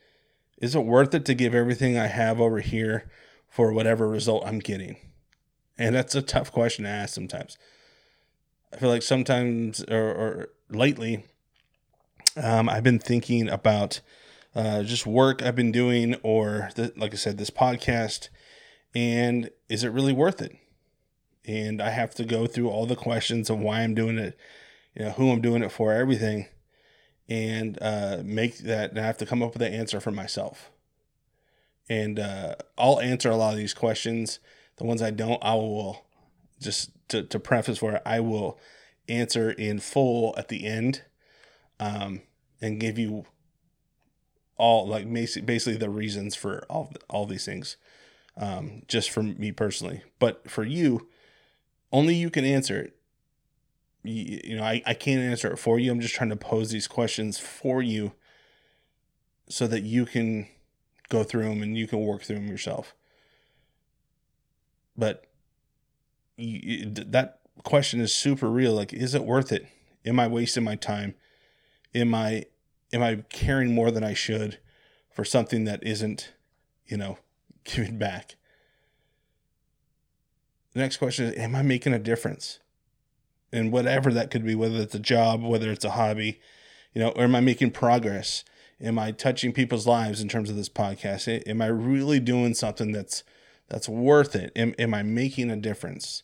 Is 0.58 0.74
it 0.74 0.84
worth 0.84 1.14
it 1.14 1.24
to 1.24 1.34
give 1.34 1.54
everything 1.54 1.98
i 1.98 2.06
have 2.06 2.40
over 2.40 2.60
here 2.60 3.10
for 3.48 3.72
whatever 3.72 4.06
result 4.08 4.46
i'm 4.46 4.58
getting? 4.58 4.96
And 5.78 5.94
that's 5.94 6.14
a 6.14 6.22
tough 6.22 6.52
question 6.52 6.84
to 6.84 6.90
ask 6.90 7.14
sometimes. 7.14 7.58
I 8.72 8.76
feel 8.76 8.88
like 8.88 9.02
sometimes 9.02 9.82
or, 9.84 9.96
or 9.96 10.48
lately, 10.70 11.24
um, 12.36 12.68
I've 12.68 12.82
been 12.82 12.98
thinking 12.98 13.48
about 13.48 14.00
uh, 14.56 14.82
just 14.82 15.06
work 15.06 15.42
I've 15.42 15.54
been 15.54 15.70
doing, 15.70 16.16
or 16.22 16.70
like 16.96 17.12
I 17.12 17.16
said, 17.16 17.36
this 17.36 17.50
podcast, 17.50 18.30
and 18.94 19.50
is 19.68 19.84
it 19.84 19.90
really 19.90 20.14
worth 20.14 20.40
it? 20.40 20.56
And 21.44 21.80
I 21.80 21.90
have 21.90 22.14
to 22.16 22.24
go 22.24 22.46
through 22.46 22.70
all 22.70 22.86
the 22.86 22.96
questions 22.96 23.50
of 23.50 23.60
why 23.60 23.82
I'm 23.82 23.94
doing 23.94 24.18
it, 24.18 24.36
you 24.94 25.04
know, 25.04 25.10
who 25.12 25.30
I'm 25.30 25.42
doing 25.42 25.62
it 25.62 25.70
for, 25.70 25.92
everything, 25.92 26.46
and 27.28 27.78
uh, 27.82 28.22
make 28.24 28.58
that. 28.58 28.90
And 28.90 28.98
I 28.98 29.02
have 29.02 29.18
to 29.18 29.26
come 29.26 29.42
up 29.42 29.52
with 29.52 29.62
an 29.62 29.74
answer 29.74 30.00
for 30.00 30.10
myself. 30.10 30.70
And 31.88 32.18
uh, 32.18 32.56
I'll 32.78 32.98
answer 32.98 33.30
a 33.30 33.36
lot 33.36 33.52
of 33.52 33.58
these 33.58 33.74
questions 33.74 34.40
the 34.76 34.84
ones 34.84 35.02
I 35.02 35.10
don't, 35.10 35.42
I 35.42 35.54
will 35.54 36.04
just 36.60 36.90
to, 37.08 37.22
to 37.22 37.38
preface 37.38 37.82
it, 37.82 38.02
I 38.04 38.20
will 38.20 38.58
answer 39.08 39.50
in 39.50 39.80
full 39.80 40.34
at 40.36 40.48
the 40.48 40.66
end 40.66 41.02
um, 41.78 42.22
and 42.60 42.80
give 42.80 42.98
you 42.98 43.26
all 44.56 44.86
like 44.86 45.10
basically 45.12 45.76
the 45.76 45.90
reasons 45.90 46.34
for 46.34 46.64
all 46.68 46.92
all 47.08 47.26
these 47.26 47.44
things 47.44 47.76
um, 48.36 48.82
just 48.88 49.10
for 49.10 49.22
me 49.22 49.52
personally 49.52 50.02
but 50.18 50.50
for 50.50 50.64
you 50.64 51.08
only 51.92 52.14
you 52.14 52.30
can 52.30 52.44
answer 52.44 52.80
it 52.80 52.96
you, 54.02 54.40
you 54.44 54.56
know 54.56 54.62
I, 54.62 54.82
I 54.86 54.94
can't 54.94 55.20
answer 55.20 55.52
it 55.52 55.58
for 55.58 55.78
you 55.78 55.90
i'm 55.90 56.00
just 56.00 56.14
trying 56.14 56.30
to 56.30 56.36
pose 56.36 56.70
these 56.70 56.88
questions 56.88 57.38
for 57.38 57.82
you 57.82 58.12
so 59.48 59.66
that 59.66 59.82
you 59.82 60.06
can 60.06 60.48
go 61.08 61.22
through 61.22 61.48
them 61.48 61.62
and 61.62 61.76
you 61.76 61.86
can 61.86 62.00
work 62.00 62.22
through 62.22 62.36
them 62.36 62.48
yourself 62.48 62.94
but 64.96 65.26
you, 66.36 66.90
that 66.90 67.40
question 67.64 68.00
is 68.00 68.14
super 68.14 68.50
real. 68.50 68.72
Like, 68.72 68.92
is 68.92 69.14
it 69.14 69.24
worth 69.24 69.52
it? 69.52 69.66
Am 70.04 70.20
I 70.20 70.26
wasting 70.26 70.64
my 70.64 70.76
time? 70.76 71.14
Am 71.94 72.14
I 72.14 72.46
am 72.92 73.02
I 73.02 73.16
caring 73.30 73.74
more 73.74 73.90
than 73.90 74.04
I 74.04 74.14
should 74.14 74.58
for 75.10 75.24
something 75.24 75.64
that 75.64 75.82
isn't, 75.82 76.32
you 76.86 76.96
know, 76.96 77.18
giving 77.64 77.98
back? 77.98 78.36
The 80.72 80.80
next 80.80 80.98
question 80.98 81.26
is, 81.26 81.38
am 81.38 81.54
I 81.54 81.62
making 81.62 81.94
a 81.94 81.98
difference? 81.98 82.58
And 83.52 83.72
whatever 83.72 84.12
that 84.12 84.30
could 84.30 84.44
be, 84.44 84.54
whether 84.54 84.76
it's 84.76 84.94
a 84.94 85.00
job, 85.00 85.42
whether 85.42 85.70
it's 85.70 85.84
a 85.84 85.90
hobby, 85.90 86.40
you 86.92 87.00
know, 87.00 87.10
or 87.10 87.24
am 87.24 87.34
I 87.34 87.40
making 87.40 87.70
progress? 87.70 88.44
Am 88.80 88.98
I 88.98 89.12
touching 89.12 89.52
people's 89.52 89.86
lives 89.86 90.20
in 90.20 90.28
terms 90.28 90.50
of 90.50 90.56
this 90.56 90.68
podcast? 90.68 91.48
Am 91.48 91.62
I 91.62 91.66
really 91.66 92.20
doing 92.20 92.52
something 92.52 92.92
that's 92.92 93.22
that's 93.68 93.88
worth 93.88 94.36
it? 94.36 94.52
Am, 94.54 94.74
am 94.78 94.92
I 94.92 95.02
making 95.02 95.50
a 95.50 95.56
difference? 95.56 96.22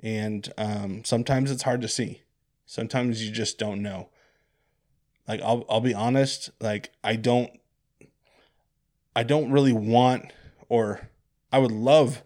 And 0.00 0.52
um, 0.58 1.02
sometimes 1.04 1.50
it's 1.50 1.62
hard 1.62 1.80
to 1.80 1.88
see. 1.88 2.22
Sometimes 2.66 3.24
you 3.24 3.32
just 3.32 3.58
don't 3.58 3.82
know. 3.82 4.10
Like 5.28 5.42
I'll 5.42 5.64
I'll 5.68 5.82
be 5.82 5.94
honest, 5.94 6.50
like 6.60 6.90
I 7.04 7.16
don't 7.16 7.50
I 9.14 9.22
don't 9.22 9.52
really 9.52 9.72
want 9.72 10.32
or 10.68 11.10
I 11.52 11.58
would 11.58 11.70
love 11.70 12.22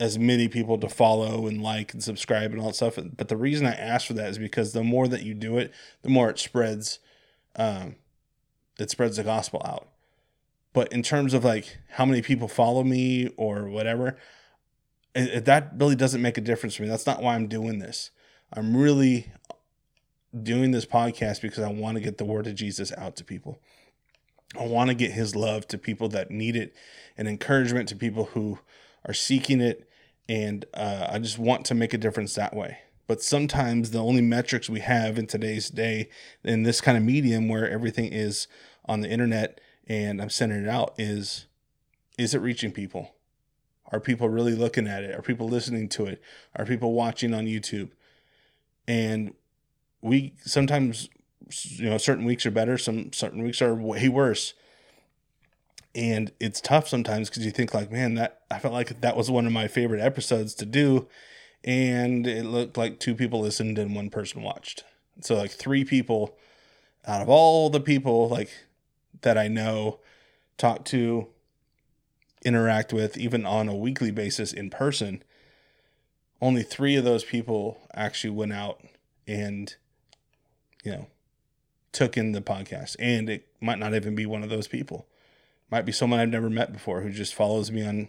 as 0.00 0.18
many 0.18 0.48
people 0.48 0.78
to 0.78 0.88
follow 0.88 1.46
and 1.46 1.62
like 1.62 1.92
and 1.92 2.02
subscribe 2.02 2.50
and 2.50 2.60
all 2.60 2.68
that 2.68 2.74
stuff. 2.74 2.98
But 3.16 3.28
the 3.28 3.36
reason 3.36 3.66
I 3.66 3.72
ask 3.72 4.06
for 4.06 4.14
that 4.14 4.30
is 4.30 4.38
because 4.38 4.72
the 4.72 4.84
more 4.84 5.08
that 5.08 5.22
you 5.22 5.34
do 5.34 5.58
it, 5.58 5.72
the 6.02 6.08
more 6.08 6.28
it 6.28 6.38
spreads 6.38 6.98
um 7.56 7.96
it 8.78 8.90
spreads 8.90 9.16
the 9.16 9.24
gospel 9.24 9.62
out. 9.64 9.88
But 10.72 10.92
in 10.92 11.02
terms 11.02 11.34
of 11.34 11.44
like 11.44 11.78
how 11.90 12.04
many 12.04 12.22
people 12.22 12.48
follow 12.48 12.84
me 12.84 13.28
or 13.36 13.68
whatever, 13.68 14.16
it, 15.14 15.28
it, 15.28 15.44
that 15.46 15.72
really 15.76 15.96
doesn't 15.96 16.22
make 16.22 16.38
a 16.38 16.42
difference 16.42 16.74
for 16.74 16.82
me. 16.82 16.88
That's 16.88 17.06
not 17.06 17.22
why 17.22 17.34
I'm 17.34 17.48
doing 17.48 17.78
this. 17.78 18.10
I'm 18.52 18.76
really 18.76 19.32
doing 20.42 20.70
this 20.70 20.86
podcast 20.86 21.40
because 21.40 21.60
I 21.60 21.70
want 21.70 21.96
to 21.96 22.02
get 22.02 22.18
the 22.18 22.24
word 22.24 22.46
of 22.46 22.54
Jesus 22.54 22.92
out 22.96 23.16
to 23.16 23.24
people. 23.24 23.60
I 24.58 24.66
want 24.66 24.88
to 24.88 24.94
get 24.94 25.12
his 25.12 25.36
love 25.36 25.66
to 25.68 25.78
people 25.78 26.08
that 26.10 26.30
need 26.30 26.56
it 26.56 26.74
and 27.16 27.28
encouragement 27.28 27.88
to 27.90 27.96
people 27.96 28.26
who 28.26 28.58
are 29.06 29.14
seeking 29.14 29.60
it. 29.60 29.88
And 30.28 30.64
uh, 30.74 31.08
I 31.10 31.18
just 31.18 31.38
want 31.38 31.64
to 31.66 31.74
make 31.74 31.92
a 31.92 31.98
difference 31.98 32.34
that 32.34 32.54
way. 32.54 32.78
But 33.06 33.22
sometimes 33.22 33.90
the 33.90 34.02
only 34.02 34.20
metrics 34.20 34.68
we 34.68 34.80
have 34.80 35.18
in 35.18 35.26
today's 35.26 35.70
day, 35.70 36.10
in 36.44 36.62
this 36.62 36.80
kind 36.80 36.96
of 36.96 37.02
medium 37.02 37.48
where 37.48 37.68
everything 37.68 38.12
is 38.12 38.48
on 38.84 39.00
the 39.00 39.08
internet, 39.08 39.60
and 39.86 40.20
I'm 40.20 40.30
sending 40.30 40.62
it 40.62 40.68
out 40.68 40.94
is 40.98 41.46
is 42.18 42.34
it 42.34 42.40
reaching 42.40 42.72
people? 42.72 43.14
Are 43.90 44.00
people 44.00 44.28
really 44.28 44.54
looking 44.54 44.86
at 44.86 45.04
it? 45.04 45.14
Are 45.14 45.22
people 45.22 45.48
listening 45.48 45.88
to 45.90 46.06
it? 46.06 46.20
Are 46.56 46.66
people 46.66 46.92
watching 46.92 47.32
on 47.32 47.46
YouTube? 47.46 47.90
And 48.86 49.34
we 50.02 50.34
sometimes 50.44 51.08
you 51.48 51.90
know 51.90 51.98
certain 51.98 52.24
weeks 52.24 52.46
are 52.46 52.50
better, 52.50 52.78
some 52.78 53.12
certain 53.12 53.42
weeks 53.42 53.62
are 53.62 53.74
way 53.74 54.08
worse. 54.08 54.54
And 55.94 56.30
it's 56.38 56.60
tough 56.60 56.86
sometimes 56.86 57.28
because 57.28 57.44
you 57.44 57.50
think 57.50 57.74
like, 57.74 57.90
man, 57.90 58.14
that 58.14 58.42
I 58.50 58.58
felt 58.58 58.74
like 58.74 59.00
that 59.00 59.16
was 59.16 59.30
one 59.30 59.46
of 59.46 59.52
my 59.52 59.66
favorite 59.66 60.00
episodes 60.00 60.54
to 60.56 60.66
do, 60.66 61.08
and 61.64 62.26
it 62.26 62.44
looked 62.44 62.76
like 62.76 63.00
two 63.00 63.14
people 63.14 63.40
listened 63.40 63.78
and 63.78 63.96
one 63.96 64.10
person 64.10 64.42
watched. 64.42 64.84
So 65.22 65.34
like 65.34 65.50
three 65.50 65.84
people 65.84 66.36
out 67.06 67.22
of 67.22 67.28
all 67.28 67.70
the 67.70 67.80
people 67.80 68.28
like 68.28 68.50
that 69.22 69.38
I 69.38 69.48
know, 69.48 70.00
talk 70.58 70.84
to, 70.86 71.28
interact 72.44 72.92
with, 72.92 73.16
even 73.16 73.44
on 73.44 73.68
a 73.68 73.74
weekly 73.74 74.10
basis 74.10 74.52
in 74.52 74.70
person, 74.70 75.22
only 76.40 76.62
three 76.62 76.94
of 76.94 77.04
those 77.04 77.24
people 77.24 77.80
actually 77.94 78.30
went 78.30 78.52
out 78.52 78.80
and, 79.26 79.74
you 80.88 80.94
know, 80.94 81.06
took 81.92 82.16
in 82.16 82.32
the 82.32 82.40
podcast. 82.40 82.96
And 82.98 83.28
it 83.28 83.46
might 83.60 83.78
not 83.78 83.94
even 83.94 84.14
be 84.14 84.24
one 84.24 84.42
of 84.42 84.48
those 84.48 84.66
people. 84.66 85.06
Might 85.70 85.84
be 85.84 85.92
someone 85.92 86.18
I've 86.18 86.30
never 86.30 86.48
met 86.48 86.72
before 86.72 87.02
who 87.02 87.10
just 87.10 87.34
follows 87.34 87.70
me 87.70 87.86
on 87.86 88.08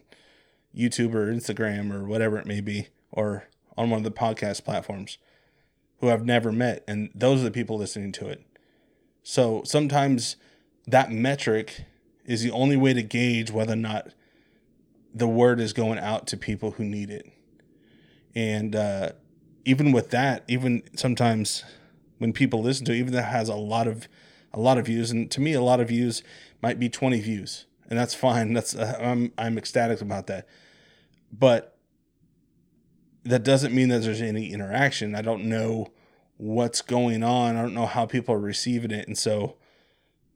YouTube 0.75 1.13
or 1.13 1.31
Instagram 1.31 1.93
or 1.93 2.05
whatever 2.05 2.38
it 2.38 2.45
may 2.45 2.62
be, 2.62 2.88
or 3.12 3.48
on 3.77 3.89
one 3.89 3.98
of 3.98 4.03
the 4.05 4.12
podcast 4.12 4.63
platforms 4.63 5.17
who 6.00 6.09
I've 6.09 6.25
never 6.25 6.53
met. 6.53 6.86
And 6.88 7.09
those 7.13 7.41
are 7.41 7.45
the 7.45 7.51
people 7.51 7.77
listening 7.77 8.13
to 8.13 8.29
it. 8.29 8.41
So 9.24 9.63
sometimes 9.65 10.38
that 10.88 11.12
metric 11.12 11.83
is 12.24 12.43
the 12.43 12.51
only 12.51 12.77
way 12.77 12.93
to 12.93 13.03
gauge 13.03 13.51
whether 13.51 13.74
or 13.74 13.77
not 13.77 14.13
the 15.13 15.27
word 15.27 15.59
is 15.59 15.74
going 15.74 16.00
out 16.00 16.27
to 16.27 16.38
people 16.38 16.71
who 16.71 16.86
need 16.86 17.09
it. 17.09 17.29
And 18.36 18.74
uh, 18.74 19.12
even 19.65 19.91
with 19.91 20.12
that, 20.12 20.45
even 20.48 20.83
sometimes 20.95 21.65
when 22.19 22.33
people 22.33 22.61
listen 22.61 22.85
to 22.85 22.93
it, 22.93 22.97
even 22.97 23.13
that 23.13 23.23
has 23.23 23.49
a 23.49 23.55
lot 23.55 23.88
of 23.88 24.07
a 24.53 24.59
lot 24.59 24.77
of 24.77 24.85
views, 24.85 25.11
and 25.11 25.29
to 25.31 25.41
me, 25.41 25.53
a 25.53 25.61
lot 25.61 25.79
of 25.79 25.88
views 25.88 26.23
might 26.61 26.79
be 26.79 26.89
20 26.89 27.19
views, 27.21 27.65
and 27.89 27.97
that's 27.97 28.13
fine. 28.13 28.53
That's 28.53 28.75
uh, 28.75 28.97
I'm 29.01 29.33
I'm 29.38 29.57
ecstatic 29.57 30.01
about 30.01 30.27
that, 30.27 30.47
but 31.31 31.77
that 33.23 33.43
doesn't 33.43 33.73
mean 33.73 33.89
that 33.89 34.03
there's 34.03 34.21
any 34.21 34.51
interaction. 34.51 35.15
I 35.15 35.21
don't 35.21 35.45
know 35.45 35.88
what's 36.38 36.81
going 36.81 37.23
on. 37.23 37.57
I 37.57 37.61
don't 37.61 37.73
know 37.73 37.85
how 37.85 38.05
people 38.05 38.35
are 38.35 38.39
receiving 38.39 38.91
it, 38.91 39.07
and 39.07 39.17
so 39.17 39.55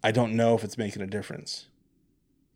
I 0.03 0.11
don't 0.11 0.35
know 0.35 0.55
if 0.55 0.63
it's 0.63 0.77
making 0.77 1.01
a 1.01 1.07
difference. 1.07 1.67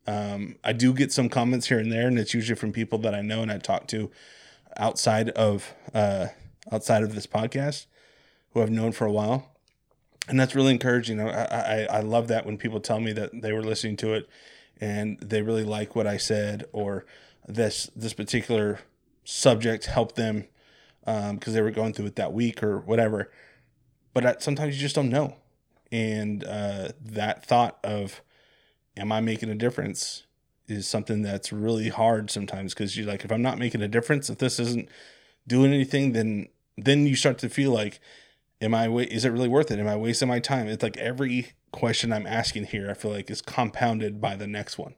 Um, 0.06 0.56
I 0.64 0.72
do 0.72 0.94
get 0.94 1.12
some 1.12 1.28
comments 1.28 1.68
here 1.68 1.80
and 1.80 1.92
there, 1.92 2.08
and 2.08 2.18
it's 2.18 2.34
usually 2.34 2.56
from 2.56 2.72
people 2.72 2.98
that 3.00 3.14
I 3.14 3.22
know 3.22 3.42
and 3.42 3.52
I 3.52 3.58
talk 3.58 3.88
to 3.88 4.10
outside 4.78 5.30
of 5.30 5.74
uh, 5.94 6.28
outside 6.72 7.04
of 7.04 7.16
this 7.16 7.28
podcast 7.28 7.88
who 8.58 8.64
I've 8.64 8.72
known 8.72 8.92
for 8.92 9.06
a 9.06 9.12
while, 9.12 9.56
and 10.28 10.40
that's 10.40 10.56
really 10.56 10.72
encouraging. 10.72 11.20
I, 11.20 11.46
I 11.46 11.88
I 11.90 12.00
love 12.02 12.28
that 12.30 12.46
when 12.46 12.58
people 12.58 12.80
tell 12.80 13.00
me 13.00 13.14
that 13.14 13.42
they 13.42 13.54
were 13.54 13.64
listening 13.64 13.98
to 13.98 14.14
it 14.14 14.30
and 14.80 15.20
they 15.20 15.42
really 15.42 15.64
like 15.64 15.96
what 15.96 16.08
I 16.08 16.18
said 16.18 16.66
or 16.72 17.06
this 17.48 17.90
this 17.96 18.14
particular 18.14 18.80
subject 19.24 19.86
helped 19.86 20.16
them 20.16 20.48
because 21.02 21.48
um, 21.48 21.54
they 21.54 21.62
were 21.62 21.72
going 21.72 21.94
through 21.94 22.08
it 22.08 22.16
that 22.18 22.34
week 22.34 22.62
or 22.62 22.80
whatever. 22.80 23.32
But 24.14 24.26
I, 24.26 24.36
sometimes 24.40 24.76
you 24.76 24.82
just 24.82 24.96
don't 24.96 25.10
know 25.10 25.36
and 25.92 26.44
uh, 26.44 26.90
that 27.00 27.46
thought 27.46 27.80
of 27.84 28.22
am 28.98 29.12
i 29.12 29.22
making 29.22 29.50
a 29.50 29.56
difference 29.56 30.24
is 30.68 30.88
something 30.88 31.22
that's 31.22 31.54
really 31.54 31.90
hard 31.90 32.30
sometimes 32.30 32.74
because 32.74 32.98
you're 32.98 33.08
like, 33.08 33.24
if 33.24 33.32
I'm 33.32 33.42
not 33.42 33.58
making 33.58 33.82
a 33.82 33.88
difference, 33.88 34.30
if 34.30 34.38
this 34.38 34.60
isn't 34.60 34.90
doing 35.48 35.74
anything, 35.74 36.12
then 36.12 36.48
then 36.78 37.08
you 37.08 37.16
start 37.16 37.40
to 37.40 37.50
feel 37.50 37.72
like, 37.72 38.00
am 38.62 38.74
I 38.74 38.88
is 38.88 39.26
it 39.26 39.30
really 39.30 39.48
worth 39.48 39.72
it? 39.72 39.80
Am 39.80 39.88
I 39.88 39.96
wasting 39.96 40.28
my 40.28 40.40
time? 40.40 40.68
It's 40.68 40.84
like 40.84 40.98
every 40.98 41.54
question 41.72 42.12
I'm 42.12 42.28
asking 42.28 42.66
here, 42.66 42.90
I 42.90 42.94
feel 42.94 43.12
like 43.12 43.30
is 43.30 43.42
compounded 43.42 44.20
by 44.20 44.36
the 44.36 44.48
next 44.48 44.78
one 44.78 44.96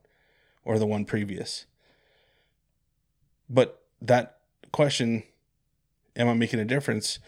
or 0.63 0.79
the 0.79 0.85
one 0.85 1.05
previous. 1.05 1.65
But 3.49 3.81
that 4.01 4.37
question, 4.71 5.23
am 6.15 6.29
I 6.29 6.33
making 6.33 6.59
a 6.59 6.65
difference, 6.65 7.19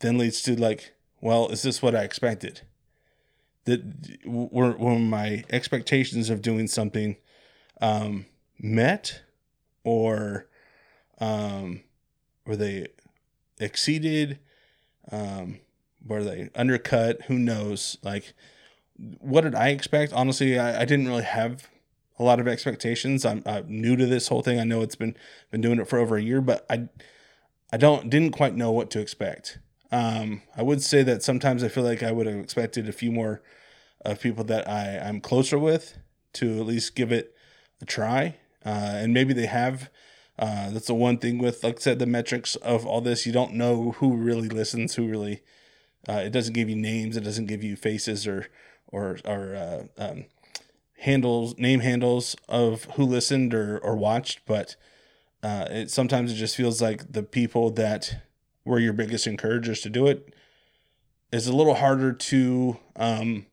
then 0.00 0.18
leads 0.18 0.40
to 0.42 0.54
like, 0.58 0.94
well, 1.20 1.48
is 1.48 1.62
this 1.62 1.82
what 1.82 1.94
I 1.94 2.02
expected? 2.02 2.62
That 3.64 3.82
were, 4.24 4.76
were 4.76 4.98
my 4.98 5.44
expectations 5.50 6.30
of 6.30 6.42
doing 6.42 6.68
something 6.68 7.16
um, 7.80 8.26
met 8.58 9.22
or 9.82 10.46
um, 11.18 11.82
were 12.46 12.56
they 12.56 12.88
exceeded? 13.58 14.38
Um, 15.10 15.60
were 16.06 16.24
they 16.24 16.50
undercut? 16.54 17.22
Who 17.22 17.38
knows? 17.38 17.98
Like, 18.02 18.34
what 19.20 19.42
did 19.42 19.54
I 19.54 19.68
expect? 19.68 20.12
Honestly, 20.12 20.58
I, 20.58 20.82
I 20.82 20.84
didn't 20.84 21.08
really 21.08 21.24
have 21.24 21.68
a 22.18 22.22
lot 22.22 22.40
of 22.40 22.46
expectations. 22.46 23.24
I'm, 23.24 23.42
I'm, 23.46 23.66
new 23.68 23.96
to 23.96 24.06
this 24.06 24.28
whole 24.28 24.42
thing. 24.42 24.60
I 24.60 24.64
know 24.64 24.82
it's 24.82 24.96
been 24.96 25.16
been 25.50 25.60
doing 25.60 25.80
it 25.80 25.88
for 25.88 25.98
over 25.98 26.16
a 26.16 26.22
year, 26.22 26.40
but 26.40 26.64
I 26.70 26.88
I 27.72 27.76
don't 27.76 28.10
didn't 28.10 28.32
quite 28.32 28.54
know 28.54 28.70
what 28.70 28.90
to 28.90 29.00
expect. 29.00 29.58
Um, 29.90 30.42
I 30.56 30.62
would 30.62 30.82
say 30.82 31.02
that 31.02 31.22
sometimes 31.22 31.62
I 31.62 31.68
feel 31.68 31.84
like 31.84 32.02
I 32.02 32.12
would 32.12 32.26
have 32.26 32.38
expected 32.38 32.88
a 32.88 32.92
few 32.92 33.12
more 33.12 33.42
of 34.04 34.20
people 34.20 34.44
that 34.44 34.68
I 34.68 34.98
I'm 34.98 35.20
closer 35.20 35.58
with 35.58 35.98
to 36.34 36.60
at 36.60 36.66
least 36.66 36.94
give 36.94 37.12
it 37.12 37.34
a 37.80 37.84
try, 37.84 38.36
uh, 38.64 38.68
and 38.96 39.12
maybe 39.12 39.34
they 39.34 39.46
have. 39.46 39.90
Uh, 40.36 40.68
that's 40.70 40.88
the 40.88 40.94
one 40.94 41.16
thing 41.16 41.38
with, 41.38 41.62
like 41.62 41.76
I 41.76 41.80
said, 41.80 42.00
the 42.00 42.06
metrics 42.06 42.56
of 42.56 42.84
all 42.84 43.00
this. 43.00 43.24
You 43.24 43.32
don't 43.32 43.54
know 43.54 43.92
who 43.92 44.16
really 44.16 44.48
listens, 44.48 44.96
who 44.96 45.06
really. 45.06 45.42
Uh, 46.08 46.22
it 46.24 46.30
doesn't 46.30 46.54
give 46.54 46.68
you 46.68 46.76
names. 46.76 47.16
It 47.16 47.24
doesn't 47.24 47.46
give 47.46 47.62
you 47.62 47.76
faces 47.76 48.26
or 48.26 48.48
or 48.88 49.18
or 49.24 49.54
uh, 49.54 49.82
um, 50.02 50.24
handles, 50.98 51.56
name 51.58 51.80
handles 51.80 52.36
of 52.48 52.84
who 52.96 53.04
listened 53.04 53.54
or 53.54 53.78
or 53.78 53.96
watched, 53.96 54.40
but 54.46 54.76
uh, 55.42 55.66
it 55.70 55.90
sometimes 55.90 56.32
it 56.32 56.36
just 56.36 56.56
feels 56.56 56.80
like 56.80 57.12
the 57.12 57.22
people 57.22 57.70
that 57.70 58.22
were 58.64 58.78
your 58.78 58.92
biggest 58.92 59.26
encouragers 59.26 59.80
to 59.82 59.90
do 59.90 60.06
it 60.06 60.34
is 61.30 61.46
a 61.46 61.54
little 61.54 61.74
harder 61.74 62.12
to 62.12 62.78
um, 62.96 63.46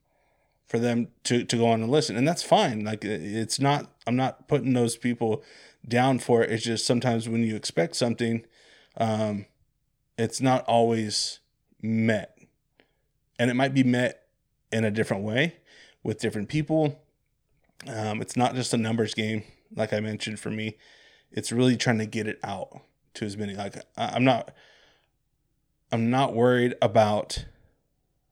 for 0.67 0.79
them 0.79 1.09
to 1.23 1.43
to 1.43 1.57
go 1.57 1.67
on 1.67 1.81
and 1.81 1.91
listen, 1.91 2.15
and 2.15 2.27
that's 2.27 2.43
fine. 2.43 2.85
Like 2.85 3.03
it's 3.03 3.59
not, 3.59 3.91
I'm 4.07 4.15
not 4.15 4.47
putting 4.47 4.73
those 4.73 4.95
people 4.95 5.43
down 5.85 6.19
for 6.19 6.43
it. 6.43 6.51
It's 6.51 6.63
just 6.63 6.85
sometimes 6.85 7.27
when 7.27 7.43
you 7.43 7.55
expect 7.55 7.95
something, 7.95 8.45
um, 8.97 9.45
it's 10.17 10.39
not 10.39 10.63
always 10.65 11.39
met, 11.81 12.37
and 13.41 13.49
it 13.49 13.55
might 13.55 13.73
be 13.73 13.83
met 13.83 14.27
in 14.71 14.85
a 14.85 14.91
different 14.91 15.23
way 15.23 15.55
with 16.03 16.19
different 16.19 16.47
people. 16.47 17.01
Um, 17.87 18.21
it's 18.21 18.37
not 18.37 18.53
just 18.53 18.71
a 18.71 18.77
numbers 18.77 19.15
game, 19.15 19.43
like 19.75 19.93
I 19.93 19.99
mentioned 19.99 20.39
for 20.39 20.51
me. 20.51 20.77
It's 21.31 21.51
really 21.51 21.75
trying 21.75 21.97
to 21.97 22.05
get 22.05 22.27
it 22.27 22.37
out 22.43 22.81
to 23.15 23.25
as 23.25 23.37
many. 23.37 23.55
Like 23.55 23.77
I'm 23.97 24.23
not, 24.23 24.53
I'm 25.91 26.11
not 26.11 26.35
worried 26.35 26.75
about 26.83 27.45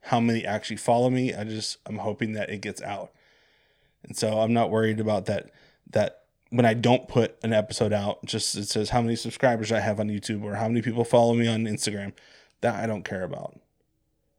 how 0.01 0.19
many 0.19 0.45
actually 0.45 0.77
follow 0.77 1.09
me. 1.09 1.33
I 1.33 1.43
just 1.43 1.77
I'm 1.87 1.97
hoping 1.97 2.33
that 2.33 2.51
it 2.51 2.61
gets 2.61 2.83
out, 2.83 3.11
and 4.03 4.15
so 4.15 4.41
I'm 4.41 4.53
not 4.53 4.69
worried 4.69 4.99
about 4.99 5.25
that. 5.25 5.49
That 5.89 6.25
when 6.51 6.67
I 6.67 6.75
don't 6.75 7.07
put 7.07 7.35
an 7.41 7.51
episode 7.51 7.93
out, 7.93 8.23
just 8.25 8.55
it 8.55 8.67
says 8.67 8.91
how 8.91 9.01
many 9.01 9.15
subscribers 9.15 9.71
I 9.71 9.79
have 9.79 9.99
on 9.99 10.07
YouTube 10.07 10.43
or 10.43 10.53
how 10.53 10.67
many 10.67 10.83
people 10.83 11.03
follow 11.03 11.33
me 11.33 11.47
on 11.47 11.63
Instagram. 11.63 12.13
That 12.61 12.75
I 12.75 12.85
don't 12.85 13.03
care 13.03 13.23
about. 13.23 13.59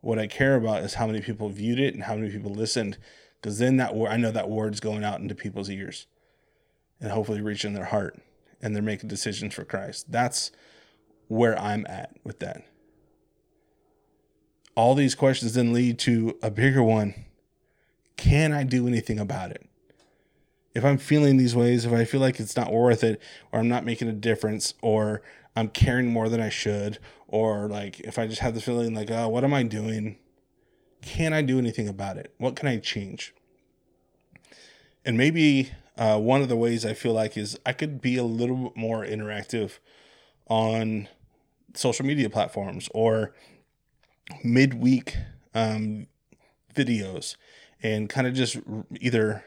What 0.01 0.19
I 0.19 0.27
care 0.27 0.57
about 0.57 0.83
is 0.83 0.95
how 0.95 1.07
many 1.07 1.21
people 1.21 1.49
viewed 1.49 1.79
it 1.79 1.95
and 1.95 2.05
how 2.05 2.15
many 2.15 2.31
people 2.31 2.53
listened, 2.53 2.99
because 3.41 3.59
then 3.59 3.77
that 3.77 3.95
word, 3.95 4.09
I 4.09 4.17
know 4.17 4.31
that 4.31 4.49
word's 4.49 4.81
going 4.81 5.05
out 5.05 5.21
into 5.21 5.35
people's 5.35 5.69
ears, 5.69 6.07
and 7.01 7.11
hopefully 7.11 7.41
reaching 7.41 7.75
their 7.75 7.87
heart, 7.87 8.21
and 8.63 8.75
they're 8.75 8.83
making 8.83 9.09
decisions 9.09 9.55
for 9.55 9.65
Christ. 9.65 10.11
That's 10.11 10.51
where 11.29 11.59
I'm 11.59 11.87
at 11.87 12.17
with 12.25 12.39
that. 12.41 12.65
All 14.75 14.95
these 14.95 15.15
questions 15.15 15.55
then 15.55 15.73
lead 15.73 15.99
to 16.01 16.39
a 16.43 16.51
bigger 16.51 16.83
one. 16.83 17.15
Can 18.17 18.53
I 18.53 18.65
do 18.65 18.87
anything 18.87 19.19
about 19.19 19.51
it? 19.51 19.67
If 20.75 20.85
I'm 20.85 20.99
feeling 20.99 21.37
these 21.37 21.57
ways, 21.57 21.85
if 21.85 21.93
I 21.93 22.05
feel 22.05 22.21
like 22.21 22.39
it's 22.39 22.57
not 22.57 22.73
worth 22.73 23.03
it, 23.03 23.21
or 23.53 23.61
I'm 23.61 23.69
not 23.69 23.85
making 23.85 24.09
a 24.09 24.13
difference, 24.13 24.75
or 24.81 25.21
I'm 25.57 25.69
caring 25.69 26.07
more 26.09 26.29
than 26.29 26.41
I 26.41 26.49
should, 26.49 26.99
or 27.31 27.69
like 27.69 28.01
if 28.01 28.19
I 28.19 28.27
just 28.27 28.41
have 28.41 28.55
the 28.55 28.61
feeling 28.61 28.93
like, 28.93 29.11
oh, 29.11 29.29
what 29.29 29.45
am 29.45 29.55
I 29.55 29.63
doing? 29.63 30.19
Can 31.01 31.33
I 31.33 31.43
do 31.43 31.59
anything 31.59 31.89
about 31.89 32.17
it? 32.17 32.35
What 32.39 32.57
can 32.57 32.69
I 32.69 32.79
change? 32.79 33.33
And 35.05 35.17
maybe 35.17 35.71
uh, 35.97 36.19
one 36.19 36.43
of 36.43 36.49
the 36.49 36.57
ways 36.57 36.85
I 36.85 36.93
feel 36.93 37.13
like 37.13 37.37
is 37.37 37.59
I 37.65 37.73
could 37.73 38.03
be 38.03 38.17
a 38.17 38.25
little 38.25 38.57
bit 38.57 38.77
more 38.77 39.07
interactive 39.07 39.79
on 40.49 41.09
social 41.75 42.05
media 42.05 42.29
platforms 42.29 42.89
or 42.93 43.33
midweek 44.43 45.17
um, 45.55 46.09
videos 46.75 47.37
and 47.81 48.09
kind 48.09 48.27
of 48.27 48.35
just 48.35 48.59
either 49.01 49.45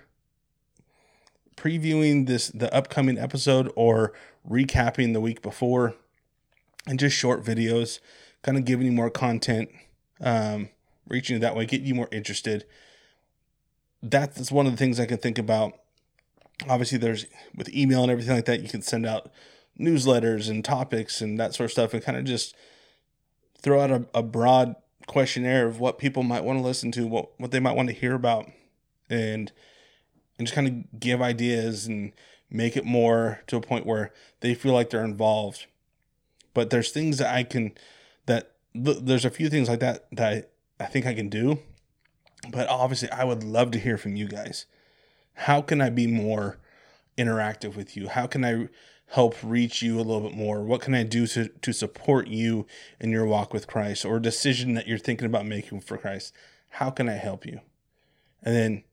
previewing 1.57 2.27
this 2.27 2.47
the 2.47 2.73
upcoming 2.73 3.17
episode 3.17 3.71
or 3.75 4.13
recapping 4.49 5.11
the 5.13 5.21
week 5.21 5.41
before 5.41 5.95
and 6.87 6.99
just 6.99 7.15
short 7.15 7.43
videos, 7.43 7.99
kind 8.41 8.57
of 8.57 8.65
giving 8.65 8.85
you 8.85 8.91
more 8.91 9.09
content, 9.09 9.69
um, 10.21 10.69
reaching 11.07 11.35
you 11.35 11.39
that 11.39 11.55
way, 11.55 11.65
getting 11.65 11.87
you 11.87 11.95
more 11.95 12.09
interested. 12.11 12.65
That's 14.01 14.51
one 14.51 14.65
of 14.65 14.73
the 14.73 14.77
things 14.77 14.99
I 14.99 15.05
can 15.05 15.17
think 15.17 15.37
about. 15.37 15.73
Obviously, 16.67 16.97
there's 16.97 17.25
with 17.55 17.73
email 17.73 18.03
and 18.03 18.11
everything 18.11 18.35
like 18.35 18.45
that, 18.45 18.61
you 18.61 18.69
can 18.69 18.81
send 18.81 19.05
out 19.05 19.31
newsletters 19.79 20.49
and 20.49 20.63
topics 20.63 21.21
and 21.21 21.39
that 21.39 21.55
sort 21.55 21.65
of 21.65 21.71
stuff 21.71 21.93
and 21.93 22.03
kind 22.03 22.17
of 22.17 22.25
just 22.25 22.55
throw 23.59 23.81
out 23.81 23.91
a, 23.91 24.05
a 24.13 24.21
broad 24.21 24.75
questionnaire 25.07 25.67
of 25.67 25.79
what 25.79 25.97
people 25.97 26.23
might 26.23 26.43
want 26.43 26.59
to 26.59 26.63
listen 26.63 26.91
to, 26.91 27.07
what, 27.07 27.29
what 27.39 27.51
they 27.51 27.59
might 27.59 27.75
want 27.75 27.89
to 27.89 27.95
hear 27.95 28.13
about, 28.13 28.49
and 29.09 29.51
and 30.37 30.47
just 30.47 30.55
kind 30.55 30.67
of 30.67 30.99
give 30.99 31.21
ideas 31.21 31.85
and 31.85 32.11
make 32.49 32.75
it 32.75 32.85
more 32.85 33.41
to 33.47 33.55
a 33.55 33.61
point 33.61 33.85
where 33.85 34.11
they 34.41 34.53
feel 34.53 34.73
like 34.73 34.89
they're 34.89 35.05
involved 35.05 35.67
but 36.53 36.69
there's 36.69 36.91
things 36.91 37.17
that 37.17 37.33
I 37.33 37.43
can 37.43 37.73
that 38.25 38.51
there's 38.73 39.25
a 39.25 39.29
few 39.29 39.49
things 39.49 39.69
like 39.69 39.79
that 39.79 40.07
that 40.11 40.33
I, 40.79 40.83
I 40.83 40.87
think 40.87 41.05
I 41.05 41.13
can 41.13 41.29
do. 41.29 41.59
But 42.51 42.67
obviously, 42.67 43.09
I 43.09 43.23
would 43.23 43.43
love 43.43 43.71
to 43.71 43.79
hear 43.79 43.97
from 43.97 44.15
you 44.15 44.27
guys. 44.27 44.65
How 45.33 45.61
can 45.61 45.81
I 45.81 45.89
be 45.89 46.07
more 46.07 46.59
interactive 47.17 47.75
with 47.75 47.95
you? 47.95 48.09
How 48.09 48.27
can 48.27 48.43
I 48.43 48.67
help 49.07 49.35
reach 49.43 49.81
you 49.81 49.95
a 49.95 50.03
little 50.03 50.21
bit 50.21 50.35
more? 50.35 50.63
What 50.63 50.81
can 50.81 50.93
I 50.93 51.03
do 51.03 51.27
to, 51.27 51.47
to 51.47 51.71
support 51.71 52.27
you 52.27 52.65
in 52.99 53.11
your 53.11 53.25
walk 53.25 53.53
with 53.53 53.67
Christ 53.67 54.05
or 54.05 54.19
decision 54.19 54.73
that 54.73 54.87
you're 54.87 54.97
thinking 54.97 55.25
about 55.25 55.45
making 55.45 55.81
for 55.81 55.97
Christ? 55.97 56.33
How 56.69 56.89
can 56.89 57.07
I 57.07 57.13
help 57.13 57.45
you? 57.45 57.61
And 58.41 58.55
then 58.55 58.83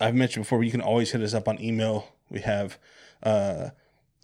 I've 0.00 0.14
mentioned 0.14 0.44
before, 0.44 0.62
you 0.62 0.70
can 0.70 0.80
always 0.80 1.10
hit 1.10 1.20
us 1.20 1.34
up 1.34 1.48
on 1.48 1.60
email. 1.60 2.08
We 2.30 2.40
have 2.40 2.78
uh, 3.22 3.70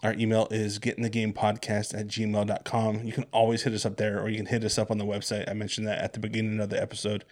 our 0.02 0.14
email 0.14 0.46
is 0.50 0.78
getinthegamepodcast 0.78 1.98
at 1.98 2.06
gmail.com. 2.06 3.04
You 3.04 3.12
can 3.12 3.24
always 3.32 3.62
hit 3.62 3.72
us 3.72 3.84
up 3.84 3.96
there 3.96 4.20
or 4.20 4.28
you 4.28 4.36
can 4.36 4.46
hit 4.46 4.62
us 4.62 4.78
up 4.78 4.90
on 4.90 4.98
the 4.98 5.04
website. 5.04 5.50
I 5.50 5.54
mentioned 5.54 5.88
that 5.88 5.98
at 5.98 6.12
the 6.12 6.20
beginning 6.20 6.60
of 6.60 6.70
the 6.70 6.80
episode. 6.80 7.24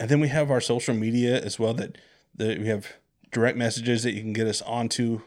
And 0.00 0.08
then 0.08 0.20
we 0.20 0.28
have 0.28 0.50
our 0.50 0.60
social 0.60 0.94
media 0.94 1.38
as 1.40 1.58
well 1.58 1.74
that, 1.74 1.98
that 2.34 2.58
we 2.58 2.68
have 2.68 2.94
direct 3.32 3.58
messages 3.58 4.02
that 4.02 4.14
you 4.14 4.22
can 4.22 4.32
get 4.32 4.46
us 4.46 4.62
onto 4.62 5.22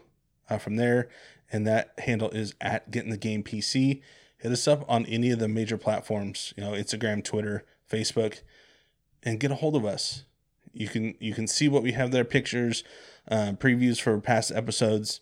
uh, 0.48 0.58
from 0.58 0.76
there. 0.76 1.08
And 1.52 1.66
that 1.66 1.92
handle 1.98 2.30
is 2.30 2.54
at 2.60 2.90
getting 2.90 3.10
the 3.10 3.16
game 3.16 3.44
PC. 3.44 4.02
Hit 4.38 4.52
us 4.52 4.66
up 4.66 4.84
on 4.88 5.06
any 5.06 5.30
of 5.30 5.38
the 5.38 5.48
major 5.48 5.76
platforms, 5.76 6.54
you 6.56 6.64
know, 6.64 6.72
Instagram, 6.72 7.22
Twitter, 7.22 7.64
Facebook, 7.88 8.40
and 9.22 9.38
get 9.38 9.52
a 9.52 9.56
hold 9.56 9.76
of 9.76 9.84
us. 9.84 10.24
You 10.72 10.88
can 10.88 11.14
you 11.18 11.34
can 11.34 11.48
see 11.48 11.68
what 11.68 11.82
we 11.82 11.92
have 11.92 12.12
there, 12.12 12.24
pictures, 12.24 12.84
uh, 13.28 13.52
previews 13.58 14.00
for 14.00 14.18
past 14.20 14.52
episodes 14.52 15.20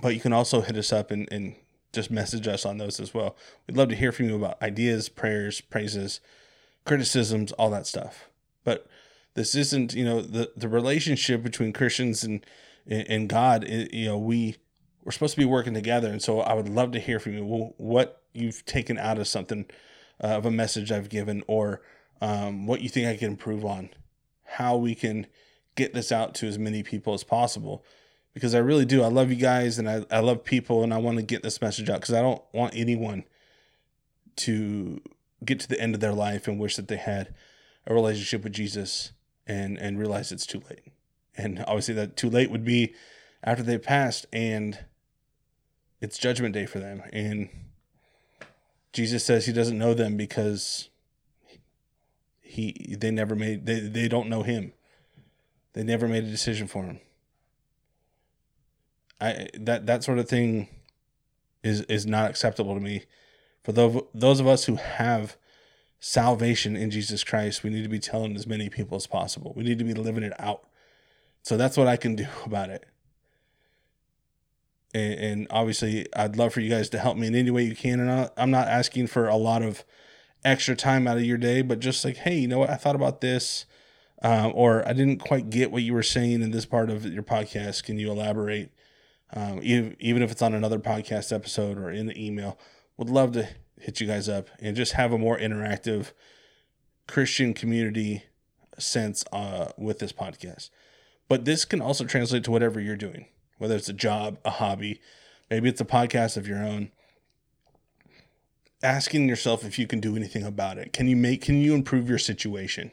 but 0.00 0.14
you 0.14 0.20
can 0.20 0.32
also 0.32 0.60
hit 0.60 0.76
us 0.76 0.92
up 0.92 1.10
and, 1.10 1.28
and 1.30 1.54
just 1.92 2.10
message 2.10 2.46
us 2.46 2.66
on 2.66 2.78
those 2.78 3.00
as 3.00 3.14
well. 3.14 3.36
We'd 3.66 3.76
love 3.76 3.88
to 3.88 3.96
hear 3.96 4.12
from 4.12 4.28
you 4.28 4.36
about 4.36 4.60
ideas, 4.62 5.08
prayers, 5.08 5.60
praises, 5.60 6.20
criticisms, 6.84 7.52
all 7.52 7.70
that 7.70 7.86
stuff. 7.86 8.28
But 8.64 8.86
this 9.34 9.54
isn't, 9.54 9.94
you 9.94 10.04
know, 10.04 10.20
the, 10.20 10.52
the 10.56 10.68
relationship 10.68 11.42
between 11.42 11.72
Christians 11.72 12.24
and 12.24 12.44
and 12.86 13.28
God. 13.28 13.64
It, 13.64 13.92
you 13.92 14.06
know, 14.06 14.18
we 14.18 14.56
we're 15.04 15.12
supposed 15.12 15.34
to 15.34 15.40
be 15.40 15.46
working 15.46 15.74
together, 15.74 16.08
and 16.10 16.22
so 16.22 16.40
I 16.40 16.54
would 16.54 16.68
love 16.68 16.92
to 16.92 17.00
hear 17.00 17.20
from 17.20 17.34
you. 17.34 17.72
What 17.76 18.22
you've 18.32 18.64
taken 18.66 18.98
out 18.98 19.18
of 19.18 19.28
something 19.28 19.66
uh, 20.22 20.28
of 20.28 20.46
a 20.46 20.50
message 20.50 20.90
I've 20.90 21.08
given, 21.08 21.42
or 21.46 21.82
um, 22.20 22.66
what 22.66 22.80
you 22.80 22.88
think 22.88 23.06
I 23.06 23.16
can 23.16 23.32
improve 23.32 23.64
on, 23.64 23.90
how 24.44 24.76
we 24.76 24.94
can 24.94 25.26
get 25.76 25.94
this 25.94 26.10
out 26.10 26.34
to 26.36 26.46
as 26.46 26.58
many 26.58 26.82
people 26.82 27.14
as 27.14 27.22
possible 27.22 27.84
because 28.38 28.54
I 28.54 28.58
really 28.58 28.84
do. 28.84 29.02
I 29.02 29.08
love 29.08 29.30
you 29.30 29.36
guys 29.36 29.80
and 29.80 29.90
I, 29.90 30.06
I 30.12 30.20
love 30.20 30.44
people 30.44 30.84
and 30.84 30.94
I 30.94 30.98
want 30.98 31.16
to 31.16 31.24
get 31.24 31.42
this 31.42 31.60
message 31.60 31.90
out 31.90 32.00
because 32.00 32.14
I 32.14 32.22
don't 32.22 32.40
want 32.52 32.72
anyone 32.76 33.24
to 34.36 35.00
get 35.44 35.58
to 35.58 35.68
the 35.68 35.80
end 35.80 35.96
of 35.96 36.00
their 36.00 36.12
life 36.12 36.46
and 36.46 36.60
wish 36.60 36.76
that 36.76 36.86
they 36.86 36.98
had 36.98 37.34
a 37.84 37.92
relationship 37.92 38.44
with 38.44 38.52
Jesus 38.52 39.10
and 39.44 39.76
and 39.76 39.98
realize 39.98 40.30
it's 40.30 40.46
too 40.46 40.62
late. 40.70 40.84
And 41.36 41.64
obviously 41.66 41.94
that 41.94 42.16
too 42.16 42.30
late 42.30 42.48
would 42.48 42.64
be 42.64 42.94
after 43.42 43.64
they 43.64 43.76
passed 43.76 44.26
and 44.32 44.78
it's 46.00 46.16
judgment 46.16 46.54
day 46.54 46.66
for 46.66 46.78
them 46.78 47.02
and 47.12 47.48
Jesus 48.92 49.24
says 49.24 49.46
he 49.46 49.52
doesn't 49.52 49.78
know 49.78 49.94
them 49.94 50.16
because 50.16 50.90
he 52.40 52.94
they 52.96 53.10
never 53.10 53.34
made 53.34 53.66
they, 53.66 53.80
they 53.80 54.06
don't 54.06 54.28
know 54.28 54.44
him. 54.44 54.74
They 55.72 55.82
never 55.82 56.06
made 56.06 56.22
a 56.22 56.30
decision 56.30 56.68
for 56.68 56.84
him. 56.84 57.00
I 59.20 59.48
that 59.54 59.86
that 59.86 60.04
sort 60.04 60.18
of 60.18 60.28
thing 60.28 60.68
is 61.62 61.82
is 61.82 62.06
not 62.06 62.30
acceptable 62.30 62.74
to 62.74 62.80
me. 62.80 63.04
For 63.62 63.72
those 63.72 64.02
those 64.14 64.40
of 64.40 64.46
us 64.46 64.64
who 64.64 64.76
have 64.76 65.36
salvation 66.00 66.76
in 66.76 66.90
Jesus 66.90 67.24
Christ, 67.24 67.62
we 67.62 67.70
need 67.70 67.82
to 67.82 67.88
be 67.88 67.98
telling 67.98 68.36
as 68.36 68.46
many 68.46 68.68
people 68.68 68.96
as 68.96 69.06
possible. 69.06 69.52
We 69.56 69.64
need 69.64 69.78
to 69.78 69.84
be 69.84 69.94
living 69.94 70.22
it 70.22 70.38
out. 70.40 70.64
So 71.42 71.56
that's 71.56 71.76
what 71.76 71.88
I 71.88 71.96
can 71.96 72.14
do 72.14 72.26
about 72.46 72.70
it. 72.70 72.86
And, 74.94 75.14
and 75.14 75.46
obviously, 75.50 76.06
I'd 76.14 76.36
love 76.36 76.52
for 76.52 76.60
you 76.60 76.70
guys 76.70 76.88
to 76.90 76.98
help 76.98 77.16
me 77.16 77.26
in 77.26 77.34
any 77.34 77.50
way 77.50 77.64
you 77.64 77.76
can. 77.76 78.00
And 78.00 78.30
I'm 78.36 78.50
not 78.50 78.68
asking 78.68 79.08
for 79.08 79.28
a 79.28 79.36
lot 79.36 79.62
of 79.62 79.84
extra 80.44 80.76
time 80.76 81.06
out 81.06 81.18
of 81.18 81.24
your 81.24 81.36
day, 81.36 81.62
but 81.62 81.80
just 81.80 82.04
like, 82.04 82.18
hey, 82.18 82.38
you 82.38 82.48
know 82.48 82.58
what? 82.58 82.70
I 82.70 82.76
thought 82.76 82.94
about 82.94 83.20
this, 83.20 83.66
um, 84.22 84.52
or 84.54 84.86
I 84.88 84.92
didn't 84.92 85.18
quite 85.18 85.50
get 85.50 85.70
what 85.70 85.82
you 85.82 85.92
were 85.92 86.02
saying 86.02 86.42
in 86.42 86.52
this 86.52 86.64
part 86.64 86.90
of 86.90 87.04
your 87.04 87.22
podcast. 87.22 87.84
Can 87.84 87.98
you 87.98 88.10
elaborate? 88.10 88.70
Um, 89.34 89.60
even, 89.62 90.22
if 90.22 90.30
it's 90.30 90.42
on 90.42 90.54
another 90.54 90.78
podcast 90.78 91.32
episode 91.32 91.78
or 91.78 91.90
in 91.90 92.06
the 92.06 92.26
email, 92.26 92.58
would 92.96 93.10
love 93.10 93.32
to 93.32 93.48
hit 93.78 94.00
you 94.00 94.06
guys 94.06 94.28
up 94.28 94.48
and 94.60 94.76
just 94.76 94.92
have 94.92 95.12
a 95.12 95.18
more 95.18 95.38
interactive 95.38 96.12
Christian 97.06 97.54
community 97.54 98.24
sense 98.78 99.24
uh, 99.32 99.66
with 99.76 99.98
this 99.98 100.12
podcast. 100.12 100.70
But 101.28 101.44
this 101.44 101.64
can 101.64 101.80
also 101.80 102.04
translate 102.04 102.44
to 102.44 102.50
whatever 102.50 102.80
you're 102.80 102.96
doing, 102.96 103.26
whether 103.58 103.76
it's 103.76 103.88
a 103.88 103.94
job, 103.94 104.38
a 104.44 104.50
hobby, 104.50 105.00
maybe 105.50 105.68
it's 105.68 105.80
a 105.80 105.86
podcast 105.86 106.36
of 106.36 106.48
your 106.48 106.58
own. 106.58 106.90
Asking 108.82 109.28
yourself 109.28 109.64
if 109.64 109.78
you 109.78 109.86
can 109.88 109.98
do 110.00 110.16
anything 110.16 110.44
about 110.44 110.78
it. 110.78 110.92
Can 110.92 111.08
you 111.08 111.16
make 111.16 111.42
can 111.42 111.56
you 111.56 111.74
improve 111.74 112.08
your 112.08 112.18
situation? 112.18 112.92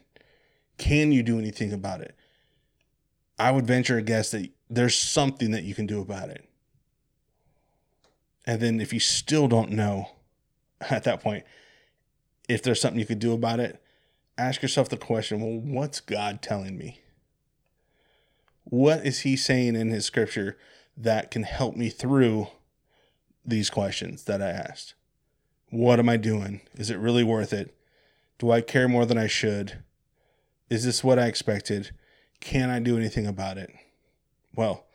Can 0.78 1.12
you 1.12 1.22
do 1.22 1.38
anything 1.38 1.72
about 1.72 2.02
it? 2.02 2.16
I 3.38 3.52
would 3.52 3.68
venture 3.68 3.98
a 3.98 4.02
guess 4.02 4.32
that 4.32 4.50
there's 4.70 4.98
something 4.98 5.52
that 5.52 5.64
you 5.64 5.76
can 5.76 5.86
do 5.86 6.02
about 6.02 6.30
it. 6.30 6.48
And 8.46 8.62
then 8.62 8.80
if 8.80 8.94
you 8.94 9.00
still 9.00 9.48
don't 9.48 9.72
know 9.72 10.10
at 10.90 11.04
that 11.04 11.22
point, 11.22 11.44
if 12.48 12.62
there's 12.62 12.80
something 12.80 13.00
you 13.00 13.06
could 13.06 13.20
do 13.20 13.34
about 13.34 13.60
it, 13.60 13.82
ask 14.38 14.62
yourself 14.62 14.90
the 14.90 14.98
question 14.98 15.42
well, 15.42 15.60
what's 15.60 16.00
God 16.00 16.42
telling 16.42 16.78
me? 16.78 17.02
What 18.64 19.06
is 19.06 19.20
He 19.20 19.36
saying 19.36 19.76
in 19.76 19.90
His 19.90 20.06
scripture 20.06 20.58
that 20.98 21.32
can 21.32 21.44
help 21.44 21.76
me 21.76 21.90
through 21.90 22.48
these 23.46 23.70
questions 23.70 24.24
that 24.26 24.42
I 24.42 24.50
asked? 24.50 24.96
What 25.70 26.00
am 26.00 26.10
I 26.10 26.18
doing? 26.18 26.62
Is 26.76 26.90
it 26.90 26.98
really 26.98 27.24
worth 27.24 27.54
it? 27.54 27.76
Do 28.38 28.52
I 28.52 28.62
care 28.62 28.88
more 28.88 29.06
than 29.06 29.18
I 29.18 29.28
should? 29.28 29.84
Is 30.70 30.86
this 30.86 31.04
what 31.04 31.20
I 31.20 31.26
expected? 31.26 31.92
Can 32.40 32.70
I 32.70 32.80
do 32.80 32.98
anything 32.98 33.26
about 33.26 33.58
it? 33.58 33.72
Well, 34.56 34.86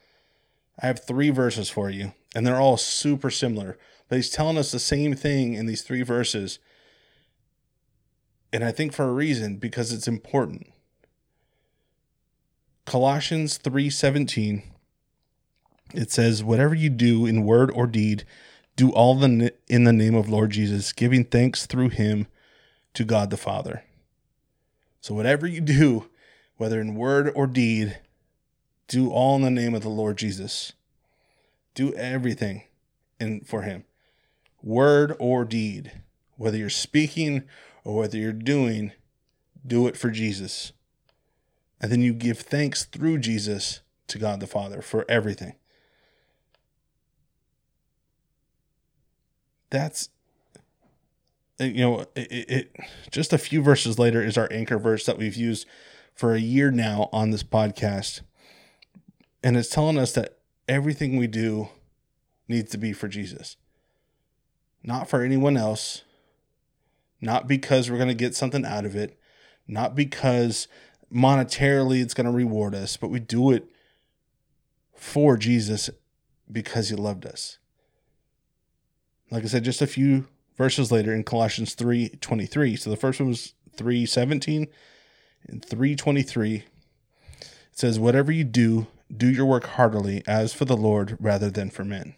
I 0.82 0.86
have 0.86 1.04
three 1.04 1.30
verses 1.30 1.68
for 1.68 1.90
you, 1.90 2.12
and 2.34 2.46
they're 2.46 2.60
all 2.60 2.76
super 2.76 3.30
similar, 3.30 3.78
but 4.08 4.16
he's 4.16 4.30
telling 4.30 4.56
us 4.56 4.72
the 4.72 4.78
same 4.78 5.14
thing 5.14 5.54
in 5.54 5.66
these 5.66 5.82
three 5.82 6.02
verses. 6.02 6.58
And 8.52 8.64
I 8.64 8.72
think 8.72 8.92
for 8.92 9.04
a 9.04 9.12
reason, 9.12 9.56
because 9.56 9.92
it's 9.92 10.08
important. 10.08 10.72
Colossians 12.86 13.58
3:17 13.58 14.62
it 15.94 16.10
says 16.10 16.42
whatever 16.42 16.74
you 16.74 16.88
do 16.88 17.26
in 17.26 17.44
word 17.44 17.70
or 17.70 17.86
deed 17.86 18.24
do 18.76 18.90
all 18.90 19.14
the 19.14 19.52
in 19.68 19.84
the 19.84 19.92
name 19.92 20.14
of 20.14 20.28
Lord 20.28 20.50
Jesus 20.50 20.92
giving 20.92 21.24
thanks 21.24 21.66
through 21.66 21.90
him 21.90 22.26
to 22.94 23.04
God 23.04 23.30
the 23.30 23.36
Father. 23.36 23.84
So 25.00 25.14
whatever 25.14 25.46
you 25.46 25.60
do 25.60 26.10
whether 26.56 26.80
in 26.80 26.94
word 26.94 27.30
or 27.34 27.46
deed 27.46 28.00
do 28.90 29.08
all 29.08 29.36
in 29.36 29.42
the 29.42 29.50
name 29.50 29.72
of 29.72 29.82
the 29.82 29.88
Lord 29.88 30.18
Jesus. 30.18 30.72
Do 31.74 31.94
everything 31.94 32.64
in 33.20 33.42
for 33.42 33.62
him. 33.62 33.84
Word 34.64 35.14
or 35.20 35.44
deed, 35.44 36.02
whether 36.36 36.56
you're 36.56 36.68
speaking 36.68 37.44
or 37.84 37.94
whether 37.94 38.18
you're 38.18 38.32
doing, 38.32 38.90
do 39.64 39.86
it 39.86 39.96
for 39.96 40.10
Jesus. 40.10 40.72
And 41.80 41.92
then 41.92 42.00
you 42.00 42.12
give 42.12 42.40
thanks 42.40 42.84
through 42.84 43.18
Jesus 43.18 43.80
to 44.08 44.18
God 44.18 44.40
the 44.40 44.48
Father 44.48 44.82
for 44.82 45.04
everything. 45.08 45.54
That's 49.70 50.08
you 51.60 51.74
know 51.74 52.00
it, 52.16 52.48
it, 52.48 52.76
just 53.12 53.32
a 53.32 53.38
few 53.38 53.62
verses 53.62 54.00
later 54.00 54.20
is 54.20 54.36
our 54.36 54.48
anchor 54.50 54.78
verse 54.78 55.06
that 55.06 55.16
we've 55.16 55.36
used 55.36 55.64
for 56.12 56.34
a 56.34 56.40
year 56.40 56.72
now 56.72 57.08
on 57.12 57.30
this 57.30 57.44
podcast 57.44 58.22
and 59.42 59.56
it's 59.56 59.68
telling 59.68 59.98
us 59.98 60.12
that 60.12 60.38
everything 60.68 61.16
we 61.16 61.26
do 61.26 61.68
needs 62.48 62.70
to 62.72 62.78
be 62.78 62.92
for 62.92 63.08
Jesus, 63.08 63.56
not 64.82 65.08
for 65.08 65.22
anyone 65.22 65.56
else, 65.56 66.02
not 67.20 67.46
because 67.46 67.90
we're 67.90 67.96
going 67.96 68.08
to 68.08 68.14
get 68.14 68.34
something 68.34 68.64
out 68.64 68.84
of 68.84 68.96
it, 68.96 69.18
not 69.66 69.94
because 69.94 70.68
monetarily 71.12 72.02
it's 72.02 72.14
going 72.14 72.26
to 72.26 72.32
reward 72.32 72.74
us, 72.74 72.96
but 72.96 73.10
we 73.10 73.20
do 73.20 73.50
it 73.50 73.68
for 74.94 75.36
Jesus 75.36 75.90
because 76.50 76.88
he 76.88 76.96
loved 76.96 77.26
us. 77.26 77.58
Like 79.30 79.44
I 79.44 79.46
said, 79.46 79.64
just 79.64 79.82
a 79.82 79.86
few 79.86 80.26
verses 80.56 80.90
later 80.90 81.14
in 81.14 81.24
Colossians 81.24 81.74
3:23. 81.74 82.76
So 82.76 82.90
the 82.90 82.96
first 82.96 83.20
one 83.20 83.28
was 83.28 83.54
3:17 83.76 84.68
and 85.46 85.64
3:23. 85.64 86.56
It 86.56 86.64
says, 87.72 87.98
"Whatever 87.98 88.32
you 88.32 88.44
do, 88.44 88.88
do 89.14 89.28
your 89.28 89.46
work 89.46 89.64
heartily 89.64 90.22
as 90.26 90.52
for 90.52 90.64
the 90.64 90.76
Lord 90.76 91.16
rather 91.20 91.50
than 91.50 91.70
for 91.70 91.84
men. 91.84 92.14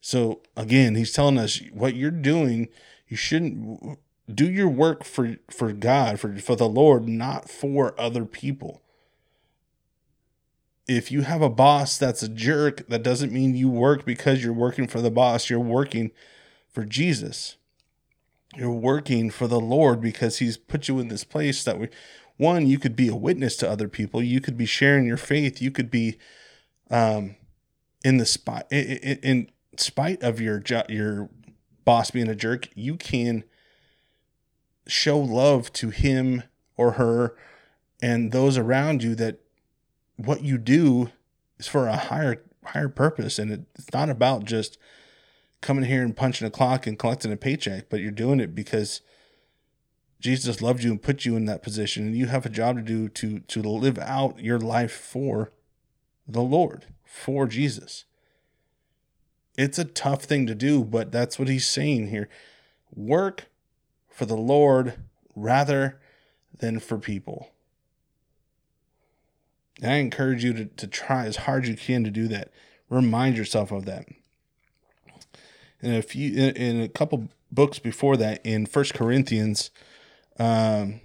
So 0.00 0.42
again, 0.56 0.94
he's 0.94 1.12
telling 1.12 1.38
us 1.38 1.60
what 1.72 1.94
you're 1.94 2.10
doing, 2.10 2.68
you 3.08 3.16
shouldn't 3.16 3.98
do 4.32 4.50
your 4.50 4.68
work 4.68 5.04
for 5.04 5.36
for 5.50 5.72
God, 5.72 6.20
for 6.20 6.36
for 6.38 6.56
the 6.56 6.68
Lord, 6.68 7.08
not 7.08 7.48
for 7.48 7.98
other 7.98 8.24
people. 8.24 8.82
If 10.86 11.10
you 11.10 11.22
have 11.22 11.40
a 11.40 11.48
boss 11.48 11.96
that's 11.96 12.22
a 12.22 12.28
jerk, 12.28 12.86
that 12.88 13.02
doesn't 13.02 13.32
mean 13.32 13.54
you 13.54 13.70
work 13.70 14.04
because 14.04 14.44
you're 14.44 14.52
working 14.52 14.86
for 14.86 15.00
the 15.00 15.10
boss. 15.10 15.48
You're 15.48 15.58
working 15.58 16.10
for 16.68 16.84
Jesus. 16.84 17.56
You're 18.54 18.70
working 18.70 19.30
for 19.30 19.46
the 19.46 19.60
Lord 19.60 20.00
because 20.00 20.38
he's 20.38 20.56
put 20.56 20.86
you 20.86 20.98
in 20.98 21.08
this 21.08 21.24
place 21.24 21.64
that 21.64 21.78
we 21.78 21.88
one, 22.36 22.66
you 22.66 22.78
could 22.78 22.96
be 22.96 23.08
a 23.08 23.14
witness 23.14 23.56
to 23.58 23.70
other 23.70 23.88
people. 23.88 24.22
You 24.22 24.40
could 24.40 24.56
be 24.56 24.66
sharing 24.66 25.06
your 25.06 25.16
faith. 25.16 25.62
You 25.62 25.70
could 25.70 25.90
be, 25.90 26.18
um, 26.90 27.36
in 28.04 28.18
the 28.18 28.26
spot 28.26 28.66
in, 28.70 29.18
in 29.22 29.50
spite 29.76 30.22
of 30.22 30.40
your 30.40 30.62
your 30.88 31.30
boss 31.84 32.10
being 32.10 32.28
a 32.28 32.34
jerk, 32.34 32.68
you 32.74 32.96
can 32.96 33.44
show 34.86 35.18
love 35.18 35.72
to 35.72 35.90
him 35.90 36.42
or 36.76 36.92
her 36.92 37.34
and 38.02 38.32
those 38.32 38.58
around 38.58 39.02
you 39.02 39.14
that 39.14 39.40
what 40.16 40.42
you 40.42 40.58
do 40.58 41.10
is 41.58 41.66
for 41.66 41.88
a 41.88 41.96
higher 41.96 42.42
higher 42.66 42.88
purpose 42.88 43.38
and 43.38 43.66
it's 43.74 43.92
not 43.92 44.10
about 44.10 44.44
just 44.44 44.76
coming 45.62 45.84
here 45.84 46.02
and 46.02 46.16
punching 46.16 46.46
a 46.46 46.50
clock 46.50 46.86
and 46.86 46.98
collecting 46.98 47.32
a 47.32 47.36
paycheck 47.36 47.88
but 47.88 48.00
you're 48.00 48.10
doing 48.10 48.40
it 48.40 48.54
because 48.54 49.00
Jesus 50.24 50.62
loved 50.62 50.82
you 50.82 50.90
and 50.90 51.02
put 51.02 51.26
you 51.26 51.36
in 51.36 51.44
that 51.44 51.62
position, 51.62 52.06
and 52.06 52.16
you 52.16 52.28
have 52.28 52.46
a 52.46 52.48
job 52.48 52.76
to 52.76 52.82
do 52.82 53.10
to 53.10 53.40
to 53.40 53.60
live 53.60 53.98
out 53.98 54.40
your 54.40 54.58
life 54.58 54.90
for 54.90 55.52
the 56.26 56.40
Lord, 56.40 56.86
for 57.04 57.46
Jesus. 57.46 58.06
It's 59.58 59.78
a 59.78 59.84
tough 59.84 60.24
thing 60.24 60.46
to 60.46 60.54
do, 60.54 60.82
but 60.82 61.12
that's 61.12 61.38
what 61.38 61.48
he's 61.48 61.68
saying 61.68 62.08
here. 62.08 62.30
Work 62.96 63.50
for 64.08 64.24
the 64.24 64.34
Lord 64.34 64.94
rather 65.36 66.00
than 66.56 66.80
for 66.80 66.96
people. 66.96 67.50
And 69.82 69.92
I 69.92 69.96
encourage 69.96 70.42
you 70.42 70.54
to, 70.54 70.64
to 70.64 70.86
try 70.86 71.26
as 71.26 71.36
hard 71.36 71.64
as 71.64 71.68
you 71.68 71.76
can 71.76 72.02
to 72.02 72.10
do 72.10 72.28
that. 72.28 72.50
Remind 72.88 73.36
yourself 73.36 73.70
of 73.70 73.84
that. 73.84 74.08
And 75.82 75.94
a 75.94 76.00
few 76.00 76.32
in, 76.32 76.56
in 76.56 76.80
a 76.80 76.88
couple 76.88 77.28
books 77.52 77.78
before 77.78 78.16
that, 78.16 78.40
in 78.42 78.64
First 78.64 78.94
Corinthians, 78.94 79.70
um, 80.38 81.00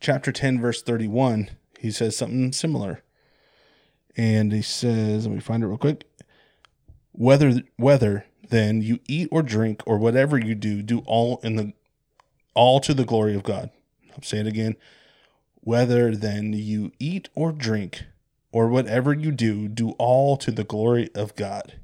chapter 0.00 0.32
10, 0.32 0.60
verse 0.60 0.82
31, 0.82 1.50
he 1.78 1.90
says 1.90 2.16
something 2.16 2.52
similar. 2.52 3.02
And 4.16 4.52
he 4.52 4.62
says, 4.62 5.26
let 5.26 5.34
me 5.34 5.40
find 5.40 5.62
it 5.62 5.66
real 5.66 5.78
quick. 5.78 6.04
Whether 7.12 7.62
whether 7.76 8.26
then 8.48 8.82
you 8.82 8.98
eat 9.06 9.28
or 9.30 9.42
drink 9.42 9.82
or 9.86 9.98
whatever 9.98 10.38
you 10.38 10.54
do, 10.54 10.82
do 10.82 11.00
all 11.06 11.40
in 11.42 11.56
the 11.56 11.72
all 12.54 12.80
to 12.80 12.94
the 12.94 13.04
glory 13.04 13.34
of 13.34 13.42
God. 13.42 13.70
I'll 14.12 14.22
say 14.22 14.38
it 14.38 14.46
again. 14.46 14.76
Whether 15.60 16.14
then 16.14 16.52
you 16.52 16.92
eat 16.98 17.28
or 17.34 17.52
drink 17.52 18.04
or 18.52 18.68
whatever 18.68 19.12
you 19.12 19.32
do, 19.32 19.68
do 19.68 19.90
all 19.92 20.36
to 20.36 20.50
the 20.50 20.64
glory 20.64 21.10
of 21.14 21.34
God. 21.34 21.74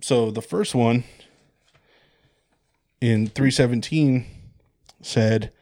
So 0.00 0.30
the 0.30 0.42
first 0.42 0.74
one 0.74 1.04
in 3.04 3.26
317 3.26 4.24
said, 5.02 5.52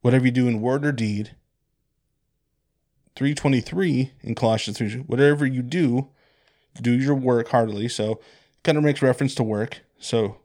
whatever 0.00 0.24
you 0.24 0.32
do 0.32 0.48
in 0.48 0.60
word 0.60 0.84
or 0.84 0.90
deed. 0.90 1.36
323 3.14 4.10
in 4.22 4.34
Colossians 4.34 4.78
3, 4.78 4.96
whatever 5.06 5.46
you 5.46 5.62
do, 5.62 6.08
do 6.82 6.90
your 6.90 7.14
work 7.14 7.50
heartily. 7.50 7.88
So 7.88 8.20
kind 8.64 8.76
of 8.76 8.82
makes 8.82 9.00
reference 9.00 9.36
to 9.36 9.44
work. 9.44 9.82
So 10.00 10.38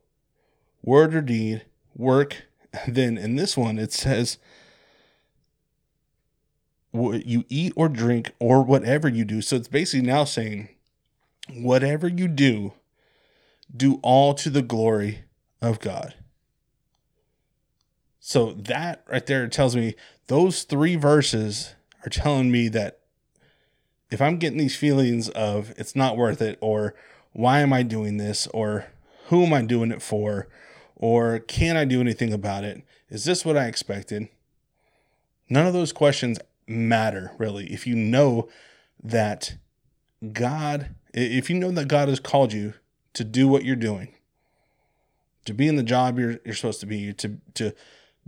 word 0.84 1.16
or 1.16 1.22
deed, 1.22 1.66
work. 1.96 2.44
Then 2.88 3.18
in 3.18 3.36
this 3.36 3.58
one, 3.58 3.80
it 3.80 3.92
says, 3.92 4.38
what 6.92 7.26
you 7.26 7.46
eat 7.50 7.74
or 7.76 7.90
drink 7.90 8.32
or 8.40 8.62
whatever 8.62 9.10
you 9.10 9.26
do. 9.26 9.42
So 9.42 9.56
it's 9.56 9.68
basically 9.68 10.06
now 10.06 10.26
saying, 10.26 10.70
whatever 11.52 12.08
you 12.08 12.28
do, 12.28 12.74
do 13.76 14.00
all 14.04 14.36
to 14.36 14.52
the 14.52 14.62
glory 14.62 15.24
of 15.62 15.80
God. 15.80 16.16
So 18.20 18.54
that 18.54 19.04
right 19.10 19.26
there 19.26 19.48
tells 19.48 19.76
me 19.76 19.96
those 20.28 20.64
three 20.64 20.96
verses 20.96 21.76
are 22.06 22.10
telling 22.10 22.52
me 22.52 22.68
that 22.70 23.00
if 24.10 24.22
I'm 24.22 24.38
getting 24.38 24.60
these 24.60 24.76
feelings 24.76 25.30
of 25.30 25.74
it's 25.78 25.96
not 25.96 26.18
worth 26.18 26.42
it, 26.42 26.58
or 26.62 26.94
why 27.32 27.60
am 27.60 27.72
I 27.74 27.84
doing 27.84 28.18
this, 28.18 28.48
or 28.48 28.88
who 29.28 29.44
am 29.44 29.54
I 29.54 29.62
doing 29.62 29.92
it 29.92 30.02
for, 30.02 30.48
or 30.96 31.40
can 31.40 31.78
I 31.78 31.86
do 31.86 32.02
anything 32.02 32.34
about 32.34 32.64
it? 32.64 32.84
Is 33.10 33.26
this 33.26 33.46
what 33.46 33.58
I 33.58 33.66
expected? 33.68 34.28
None 35.50 35.66
of 35.66 35.74
those 35.74 35.94
questions 35.94 36.40
matter 36.68 37.32
really. 37.38 37.72
If 37.72 37.88
you 37.88 37.96
know 37.96 38.50
that 39.04 39.56
God, 40.32 40.96
if 41.14 41.50
you 41.50 41.58
know 41.58 41.72
that 41.72 41.88
God 41.88 42.08
has 42.08 42.20
called 42.20 42.54
you 42.54 42.76
to 43.14 43.24
do 43.24 43.48
what 43.48 43.66
you're 43.66 43.76
doing, 43.76 44.14
to 45.46 45.54
be 45.54 45.68
in 45.68 45.76
the 45.76 45.84
job 45.84 46.20
you're, 46.20 46.40
you're 46.46 46.56
supposed 46.56 46.80
to 46.82 46.86
be, 46.86 47.14
to, 47.14 47.38
to 47.56 47.74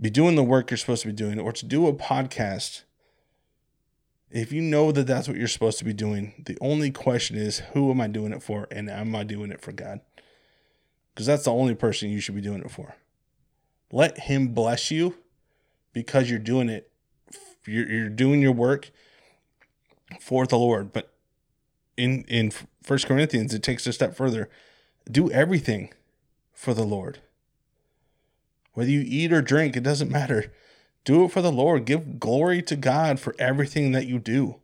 be 0.00 0.10
doing 0.10 0.34
the 0.34 0.42
work 0.42 0.70
you're 0.70 0.78
supposed 0.78 1.02
to 1.02 1.08
be 1.08 1.14
doing, 1.14 1.38
or 1.38 1.52
to 1.52 1.64
do 1.64 1.86
a 1.86 1.92
podcast, 1.92 2.82
if 4.30 4.52
you 4.52 4.60
know 4.60 4.90
that 4.90 5.06
that's 5.06 5.28
what 5.28 5.36
you're 5.36 5.46
supposed 5.46 5.78
to 5.78 5.84
be 5.84 5.92
doing, 5.92 6.42
the 6.44 6.58
only 6.60 6.90
question 6.90 7.36
is, 7.36 7.60
who 7.72 7.90
am 7.90 8.00
I 8.00 8.08
doing 8.08 8.32
it 8.32 8.42
for? 8.42 8.66
And 8.70 8.90
am 8.90 9.14
I 9.14 9.22
doing 9.22 9.52
it 9.52 9.60
for 9.60 9.72
God? 9.72 10.00
Because 11.14 11.26
that's 11.26 11.44
the 11.44 11.52
only 11.52 11.76
person 11.76 12.10
you 12.10 12.18
should 12.18 12.34
be 12.34 12.40
doing 12.40 12.60
it 12.60 12.70
for. 12.70 12.96
Let 13.92 14.18
Him 14.18 14.48
bless 14.48 14.90
you 14.90 15.16
because 15.92 16.28
you're 16.28 16.40
doing 16.40 16.68
it. 16.68 16.90
You're, 17.64 17.88
you're 17.88 18.08
doing 18.08 18.42
your 18.42 18.52
work 18.52 18.90
for 20.20 20.46
the 20.46 20.58
Lord. 20.58 20.92
But 20.92 21.12
in 21.96 22.24
in 22.24 22.52
First 22.82 23.06
Corinthians, 23.06 23.54
it 23.54 23.62
takes 23.62 23.86
a 23.86 23.92
step 23.92 24.16
further. 24.16 24.50
Do 25.08 25.30
everything 25.30 25.92
for 26.64 26.74
the 26.74 26.84
Lord. 26.84 27.20
Whether 28.72 28.90
you 28.90 29.04
eat 29.06 29.32
or 29.32 29.42
drink, 29.42 29.76
it 29.76 29.82
doesn't 29.82 30.10
matter. 30.10 30.52
Do 31.04 31.24
it 31.24 31.30
for 31.30 31.42
the 31.42 31.52
Lord. 31.52 31.84
Give 31.84 32.18
glory 32.18 32.62
to 32.62 32.76
God 32.76 33.20
for 33.20 33.36
everything 33.38 33.92
that 33.92 34.06
you 34.06 34.18
do. 34.18 34.56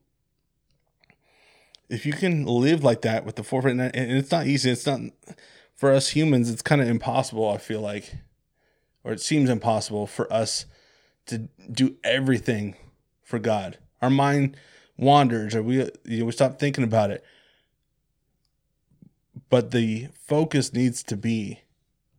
If 1.88 2.06
you 2.06 2.12
can 2.12 2.46
live 2.46 2.82
like 2.82 3.02
that 3.02 3.24
with 3.24 3.36
the 3.36 3.44
forefront, 3.44 3.80
and 3.80 3.92
it's 3.94 4.30
not 4.30 4.46
easy, 4.46 4.70
it's 4.70 4.86
not 4.86 5.00
for 5.74 5.92
us 5.92 6.10
humans, 6.10 6.50
it's 6.50 6.62
kind 6.62 6.80
of 6.80 6.88
impossible, 6.88 7.48
I 7.48 7.58
feel 7.58 7.80
like, 7.80 8.14
or 9.04 9.12
it 9.12 9.20
seems 9.20 9.50
impossible 9.50 10.06
for 10.06 10.32
us 10.32 10.66
to 11.26 11.48
do 11.70 11.96
everything 12.04 12.76
for 13.22 13.38
God. 13.38 13.78
Our 14.00 14.10
mind 14.10 14.56
wanders, 14.96 15.54
or 15.54 15.62
we 15.62 15.78
you 16.04 16.20
know, 16.20 16.24
we 16.26 16.32
stop 16.32 16.58
thinking 16.58 16.84
about 16.84 17.10
it. 17.10 17.24
But 19.48 19.72
the 19.72 20.08
focus 20.14 20.72
needs 20.72 21.02
to 21.04 21.16
be 21.16 21.60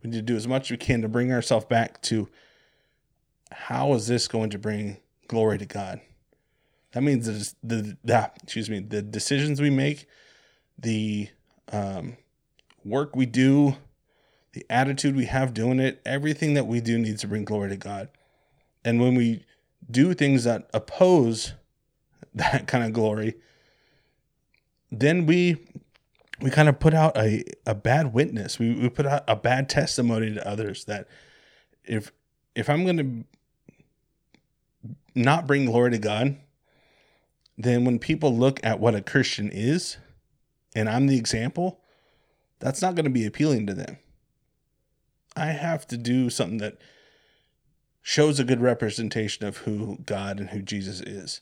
we 0.04 0.10
need 0.10 0.18
to 0.18 0.22
do 0.22 0.36
as 0.36 0.48
much 0.48 0.68
as 0.68 0.72
we 0.72 0.78
can 0.78 1.02
to 1.02 1.08
bring 1.08 1.32
ourselves 1.32 1.66
back 1.66 2.02
to 2.04 2.28
how 3.52 3.94
is 3.94 4.08
this 4.08 4.28
going 4.28 4.50
to 4.50 4.58
bring 4.58 4.98
glory 5.28 5.58
to 5.58 5.66
God? 5.66 6.02
That 6.94 7.04
means 7.04 7.26
the 7.26 7.54
the 7.64 7.98
that 8.04 8.38
excuse 8.44 8.70
me 8.70 8.80
the 8.80 9.02
decisions 9.02 9.62
we 9.62 9.70
make, 9.70 10.08
the 10.78 11.30
um, 11.72 12.18
work 12.84 13.16
we 13.16 13.26
do, 13.26 13.78
the 14.54 14.66
attitude 14.70 15.16
we 15.16 15.26
have 15.26 15.54
doing 15.54 15.80
it, 15.80 16.02
everything 16.06 16.54
that 16.56 16.68
we 16.68 16.82
do 16.82 16.98
needs 16.98 17.22
to 17.22 17.28
bring 17.28 17.46
glory 17.46 17.70
to 17.70 17.78
God. 17.78 18.10
And 18.84 19.00
when 19.00 19.16
we 19.16 19.46
do 19.90 20.14
things 20.14 20.44
that 20.44 20.70
oppose 20.74 21.54
that 22.34 22.68
kind 22.68 22.84
of 22.84 22.94
glory, 22.94 23.36
then 24.92 25.26
we 25.26 25.58
we 26.42 26.50
kind 26.50 26.70
of 26.70 26.80
put 26.80 26.94
out 26.94 27.16
a, 27.18 27.44
a 27.66 27.76
bad 27.76 28.14
witness. 28.14 28.58
We, 28.60 28.74
we 28.74 28.90
put 28.90 29.06
out 29.06 29.24
a 29.28 29.36
bad 29.36 29.70
testimony 29.70 30.34
to 30.34 30.48
others 30.48 30.86
that 30.86 31.08
if 31.84 32.12
if 32.56 32.70
I'm 32.70 32.84
going 32.84 32.98
to 32.98 33.26
not 35.16 35.48
bring 35.48 35.66
glory 35.66 35.92
to 35.92 35.98
God, 35.98 36.38
then 37.58 37.86
when 37.86 38.00
people 38.00 38.36
look 38.36 38.60
at 38.64 38.80
what 38.80 38.96
a 38.96 39.02
Christian 39.02 39.50
is 39.52 39.98
and 40.76 40.90
I'm 40.90 41.08
the 41.08 41.18
example, 41.18 41.82
that's 42.60 42.82
not 42.82 42.96
going 42.96 43.06
to 43.06 43.12
be 43.12 43.26
appealing 43.26 43.68
to 43.68 43.74
them. 43.74 43.98
I 45.36 45.48
have 45.48 45.88
to 45.88 45.98
do 45.98 46.30
something 46.30 46.58
that 46.58 46.78
shows 48.02 48.40
a 48.40 48.44
good 48.44 48.62
representation 48.62 49.46
of 49.46 49.58
who 49.58 50.00
God 50.06 50.40
and 50.40 50.50
who 50.50 50.62
Jesus 50.62 51.02
is. 51.02 51.42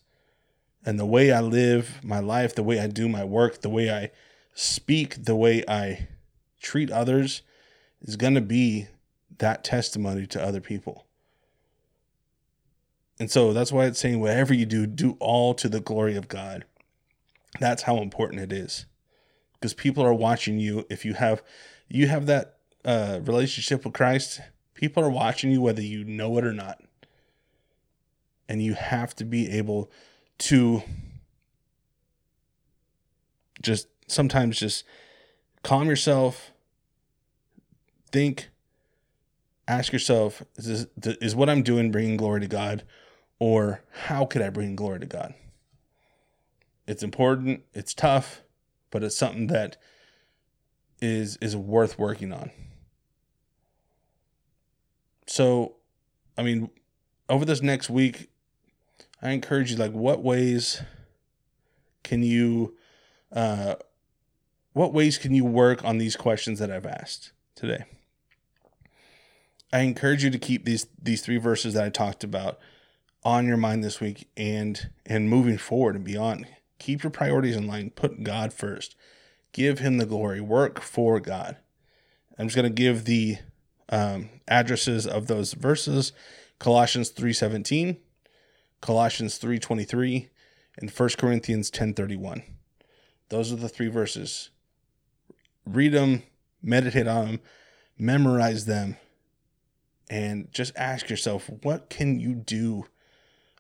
And 0.86 1.00
the 1.00 1.06
way 1.06 1.32
I 1.32 1.42
live 1.42 2.00
my 2.04 2.20
life, 2.20 2.56
the 2.56 2.64
way 2.64 2.80
I 2.80 2.88
do 2.88 3.10
my 3.10 3.24
work, 3.24 3.62
the 3.62 3.70
way 3.70 3.90
I 3.90 4.12
speak, 4.54 5.26
the 5.26 5.36
way 5.36 5.64
I 5.68 6.08
treat 6.62 6.92
others 6.92 7.42
is 8.02 8.16
going 8.16 8.36
to 8.36 8.42
be 8.42 8.88
that 9.38 9.64
testimony 9.64 10.28
to 10.28 10.44
other 10.44 10.62
people. 10.62 11.06
And 13.20 13.30
so 13.30 13.52
that's 13.52 13.72
why 13.72 13.86
it's 13.86 14.00
saying, 14.00 14.22
whatever 14.22 14.54
you 14.54 14.66
do, 14.66 14.86
do 14.86 15.18
all 15.20 15.54
to 15.56 15.68
the 15.68 15.82
glory 15.82 16.16
of 16.16 16.28
God. 16.30 16.64
That's 17.60 17.84
how 17.84 17.98
important 17.98 18.42
it 18.42 18.54
is. 18.54 18.86
Because 19.54 19.74
people 19.74 20.06
are 20.06 20.14
watching 20.14 20.60
you. 20.60 20.86
If 20.90 21.04
you 21.04 21.16
have 21.16 21.44
you 21.90 22.08
have 22.08 22.28
that 22.28 22.60
uh, 22.86 23.20
relationship 23.24 23.84
with 23.84 23.94
Christ, 23.94 24.40
people 24.74 25.04
are 25.04 25.10
watching 25.10 25.52
you 25.52 25.62
whether 25.62 25.82
you 25.82 26.06
know 26.06 26.38
it 26.38 26.46
or 26.46 26.54
not. 26.54 26.82
And 28.48 28.64
you 28.64 28.74
have 28.76 29.14
to 29.18 29.26
be 29.26 29.50
able 29.52 29.92
to 30.40 30.82
just 33.62 33.88
sometimes 34.12 34.60
just 34.60 34.84
calm 35.64 35.88
yourself, 35.88 36.52
think, 38.12 38.50
ask 39.68 39.94
yourself, 39.94 40.44
is, 40.58 40.88
this, 40.98 41.18
is 41.18 41.36
what 41.36 41.50
I'm 41.50 41.64
doing 41.64 41.92
bringing 41.92 42.18
glory 42.18 42.42
to 42.42 42.48
God? 42.48 42.84
Or 43.40 43.82
how 43.92 44.26
could 44.26 44.42
I 44.42 44.50
bring 44.50 44.76
glory 44.76 45.00
to 45.00 45.06
God? 45.06 45.34
It's 46.88 47.04
important, 47.04 47.64
it's 47.74 47.94
tough, 47.94 48.42
but 48.90 49.04
it's 49.04 49.16
something 49.16 49.48
that 49.48 49.78
is 51.02 51.38
is 51.38 51.56
worth 51.56 51.98
working 51.98 52.34
on. 52.34 52.52
So, 55.28 55.76
I 56.38 56.42
mean, 56.42 56.72
over 57.30 57.46
this 57.46 57.62
next 57.62 57.90
week, 57.90 58.30
I 59.22 59.30
encourage 59.30 59.72
you 59.72 59.78
like 59.78 59.92
what 59.92 60.24
ways 60.24 60.82
can 62.04 62.24
you 62.24 62.76
uh 63.32 63.76
what 64.74 64.94
ways 64.94 65.18
can 65.18 65.34
you 65.34 65.46
work 65.46 65.84
on 65.84 65.98
these 65.98 66.16
questions 66.16 66.60
that 66.60 66.72
I've 66.72 66.86
asked 66.86 67.32
today? 67.56 67.86
I 69.72 69.80
encourage 69.80 70.24
you 70.24 70.30
to 70.30 70.40
keep 70.40 70.66
these 70.66 70.88
these 71.02 71.22
three 71.22 71.38
verses 71.38 71.74
that 71.74 71.84
I 71.84 71.90
talked 71.90 72.24
about 72.24 72.60
on 73.24 73.46
your 73.46 73.58
mind 73.58 73.84
this 73.84 74.00
week 74.00 74.28
and 74.36 74.90
and 75.06 75.30
moving 75.30 75.58
forward 75.58 75.96
and 75.96 76.04
beyond. 76.04 76.48
Keep 76.80 77.04
your 77.04 77.12
priorities 77.12 77.56
in 77.56 77.68
line. 77.68 77.92
Put 77.92 78.24
God 78.24 78.54
first. 78.54 78.96
Give 79.52 79.80
him 79.80 79.98
the 79.98 80.06
glory. 80.06 80.40
Work 80.40 80.82
for 80.82 81.20
God. 81.20 81.58
I'm 82.38 82.48
just 82.48 82.56
going 82.56 82.64
to 82.64 82.70
give 82.70 83.06
the 83.06 83.38
um, 83.90 84.30
addresses 84.48 85.06
of 85.06 85.28
those 85.28 85.54
verses. 85.54 86.14
Colossians 86.58 87.12
3:17, 87.12 87.98
Colossians 88.82 89.40
3:23, 89.40 90.30
and 90.78 90.90
1 90.90 91.10
Corinthians 91.18 91.70
10:31. 91.70 92.44
Those 93.30 93.52
are 93.52 93.58
the 93.58 93.70
three 93.70 93.90
verses 93.90 94.50
read 95.66 95.94
them, 95.94 96.24
meditate 96.62 97.08
on 97.08 97.26
them, 97.26 97.40
memorize 97.98 98.66
them, 98.66 98.98
and 100.10 100.52
just 100.52 100.74
ask 100.76 101.10
yourself, 101.10 101.50
what 101.64 101.90
can 101.90 102.20
you 102.20 102.34
do 102.34 102.86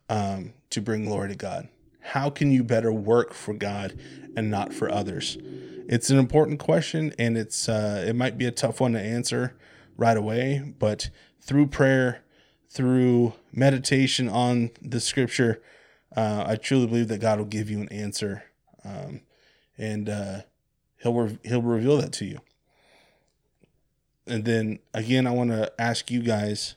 um, 0.09 0.53
to 0.71 0.81
bring 0.81 1.05
glory 1.05 1.29
to 1.29 1.35
God? 1.35 1.69
How 2.01 2.29
can 2.29 2.51
you 2.51 2.63
better 2.63 2.91
work 2.91 3.33
for 3.33 3.53
God 3.53 3.99
and 4.35 4.49
not 4.49 4.73
for 4.73 4.91
others? 4.91 5.37
It's 5.87 6.09
an 6.09 6.17
important 6.17 6.59
question, 6.59 7.13
and 7.19 7.37
it's 7.37 7.67
uh, 7.67 8.03
it 8.07 8.15
might 8.15 8.37
be 8.37 8.45
a 8.45 8.51
tough 8.51 8.79
one 8.79 8.93
to 8.93 8.99
answer 8.99 9.55
right 9.97 10.17
away, 10.17 10.73
but 10.79 11.09
through 11.41 11.67
prayer, 11.67 12.23
through 12.69 13.33
meditation 13.51 14.29
on 14.29 14.71
the 14.81 14.99
Scripture, 14.99 15.61
uh, 16.15 16.43
I 16.47 16.55
truly 16.55 16.87
believe 16.87 17.07
that 17.09 17.21
God 17.21 17.39
will 17.39 17.45
give 17.45 17.69
you 17.69 17.81
an 17.81 17.89
answer, 17.89 18.43
um, 18.85 19.21
and 19.77 20.09
uh, 20.09 20.41
He'll 21.01 21.13
re- 21.13 21.39
He'll 21.43 21.61
reveal 21.61 21.97
that 21.97 22.13
to 22.13 22.25
you. 22.25 22.39
And 24.27 24.45
then 24.45 24.79
again, 24.93 25.25
I 25.25 25.31
want 25.31 25.49
to 25.49 25.71
ask 25.81 26.11
you 26.11 26.21
guys, 26.21 26.75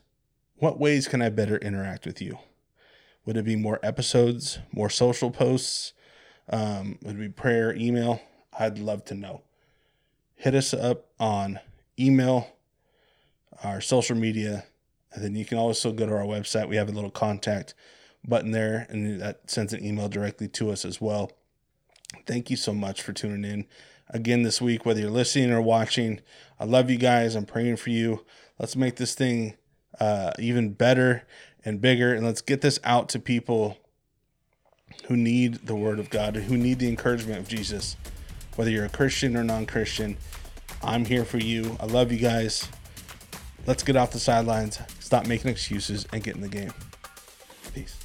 what 0.57 0.79
ways 0.79 1.07
can 1.07 1.21
I 1.21 1.29
better 1.29 1.59
interact 1.59 2.07
with 2.07 2.23
you? 2.23 2.39
Would 3.27 3.37
it 3.37 3.45
be 3.45 3.57
more 3.57 3.79
episodes, 3.83 4.59
more 4.73 4.91
social 4.91 5.31
posts? 5.31 5.93
Um, 6.49 6.99
would 7.03 7.17
it 7.17 7.19
be 7.19 7.29
prayer, 7.29 7.75
email? 7.75 8.21
I'd 8.59 8.79
love 8.79 9.05
to 9.07 9.15
know. 9.15 9.43
Hit 10.35 10.55
us 10.55 10.75
up 10.75 11.07
on 11.21 11.61
email, 11.99 12.49
our 13.63 13.81
social 13.81 14.17
media, 14.17 14.65
and 15.13 15.23
then 15.23 15.35
you 15.37 15.45
can 15.45 15.59
also 15.59 15.93
go 15.93 16.07
to 16.07 16.13
our 16.13 16.25
website. 16.25 16.69
We 16.69 16.77
have 16.77 16.89
a 16.89 16.93
little 16.93 17.11
contact 17.11 17.75
button 18.27 18.51
there, 18.51 18.87
and 18.89 19.21
that 19.21 19.51
sends 19.51 19.73
an 19.73 19.85
email 19.85 20.09
directly 20.09 20.49
to 20.49 20.71
us 20.71 20.85
as 20.85 21.01
well. 21.01 21.31
Thank 22.27 22.51
you 22.51 22.57
so 22.57 22.73
much 22.73 23.03
for 23.03 23.13
tuning 23.13 23.51
in 23.51 23.67
again 24.13 24.43
this 24.43 24.61
week, 24.61 24.87
whether 24.87 25.01
you're 25.01 25.11
listening 25.11 25.51
or 25.51 25.61
watching. 25.61 26.21
I 26.61 26.65
love 26.65 26.91
you 26.91 26.99
guys. 26.99 27.35
I'm 27.35 27.47
praying 27.47 27.77
for 27.77 27.91
you. 27.91 28.25
Let's 28.59 28.77
make 28.77 28.97
this 28.97 29.15
thing 29.15 29.55
uh, 29.99 30.33
even 30.39 30.73
better 30.73 31.25
and 31.65 31.81
bigger, 31.81 32.15
and 32.15 32.25
let's 32.25 32.41
get 32.41 32.61
this 32.61 32.79
out 32.85 33.09
to 33.11 33.19
people 33.19 33.79
who 35.07 35.17
need 35.17 35.67
the 35.67 35.75
Word 35.75 35.99
of 35.99 36.11
God, 36.11 36.37
who 36.37 36.57
need 36.57 36.79
the 36.79 36.89
encouragement 36.89 37.39
of 37.39 37.49
Jesus. 37.49 37.97
Whether 38.57 38.71
you're 38.71 38.85
a 38.85 38.91
Christian 38.91 39.37
or 39.37 39.45
non 39.45 39.67
Christian, 39.67 40.17
I'm 40.83 41.05
here 41.05 41.25
for 41.25 41.39
you. 41.39 41.77
I 41.81 41.87
love 41.87 42.13
you 42.13 42.19
guys. 42.19 42.69
Let's 43.67 43.83
get 43.83 43.97
off 43.97 44.11
the 44.11 44.19
sidelines, 44.19 44.81
stop 44.99 45.27
making 45.27 45.51
excuses, 45.51 46.07
and 46.13 46.23
get 46.23 46.35
in 46.35 46.43
the 46.43 46.49
game. 46.49 46.73
Peace. 47.73 48.02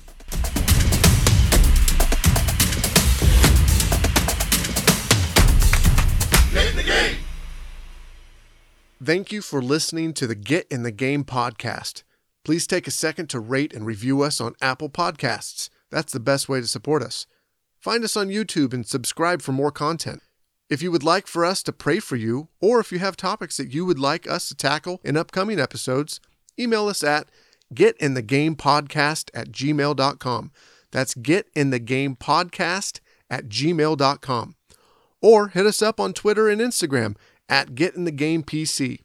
Thank 9.03 9.31
you 9.31 9.41
for 9.41 9.61
listening 9.61 10.13
to 10.13 10.25
the 10.25 10.35
Get 10.35 10.67
in 10.71 10.83
the 10.83 10.91
Game 10.91 11.23
podcast. 11.23 12.03
Please 12.43 12.65
take 12.65 12.87
a 12.87 12.91
second 12.91 13.29
to 13.29 13.39
rate 13.39 13.73
and 13.73 13.85
review 13.85 14.21
us 14.21 14.41
on 14.41 14.55
Apple 14.61 14.89
Podcasts. 14.89 15.69
That's 15.91 16.11
the 16.11 16.19
best 16.19 16.49
way 16.49 16.61
to 16.61 16.67
support 16.67 17.03
us. 17.03 17.27
Find 17.79 18.03
us 18.03 18.17
on 18.17 18.29
YouTube 18.29 18.73
and 18.73 18.85
subscribe 18.85 19.41
for 19.41 19.51
more 19.51 19.71
content. 19.71 20.21
If 20.69 20.81
you 20.81 20.91
would 20.91 21.03
like 21.03 21.27
for 21.27 21.45
us 21.45 21.63
to 21.63 21.71
pray 21.71 21.99
for 21.99 22.15
you, 22.15 22.49
or 22.59 22.79
if 22.79 22.91
you 22.91 22.99
have 22.99 23.15
topics 23.15 23.57
that 23.57 23.73
you 23.73 23.85
would 23.85 23.99
like 23.99 24.29
us 24.29 24.49
to 24.49 24.55
tackle 24.55 24.99
in 25.03 25.15
upcoming 25.15 25.59
episodes, 25.59 26.19
email 26.59 26.87
us 26.87 27.03
at 27.03 27.29
getinthegamepodcast 27.73 29.29
at 29.33 29.51
gmail.com. 29.51 30.51
That's 30.91 31.13
getinthegamepodcast 31.13 32.99
at 33.29 33.47
gmail.com. 33.47 34.55
Or 35.21 35.49
hit 35.49 35.65
us 35.65 35.81
up 35.81 35.99
on 35.99 36.13
Twitter 36.13 36.49
and 36.49 36.61
Instagram 36.61 37.15
at 37.49 37.69
getinthegamepc. 37.69 39.01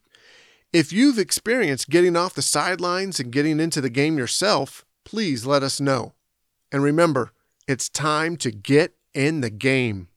If 0.72 0.92
you've 0.92 1.18
experienced 1.18 1.90
getting 1.90 2.16
off 2.16 2.34
the 2.34 2.42
sidelines 2.42 3.20
and 3.20 3.30
getting 3.30 3.60
into 3.60 3.80
the 3.80 3.90
game 3.90 4.16
yourself, 4.16 4.84
please 5.04 5.44
let 5.44 5.62
us 5.62 5.80
know. 5.80 6.14
And 6.70 6.82
remember, 6.82 7.32
it's 7.68 7.88
time 7.88 8.36
to 8.38 8.50
get 8.50 8.94
in 9.14 9.42
the 9.42 9.50
game. 9.50 10.08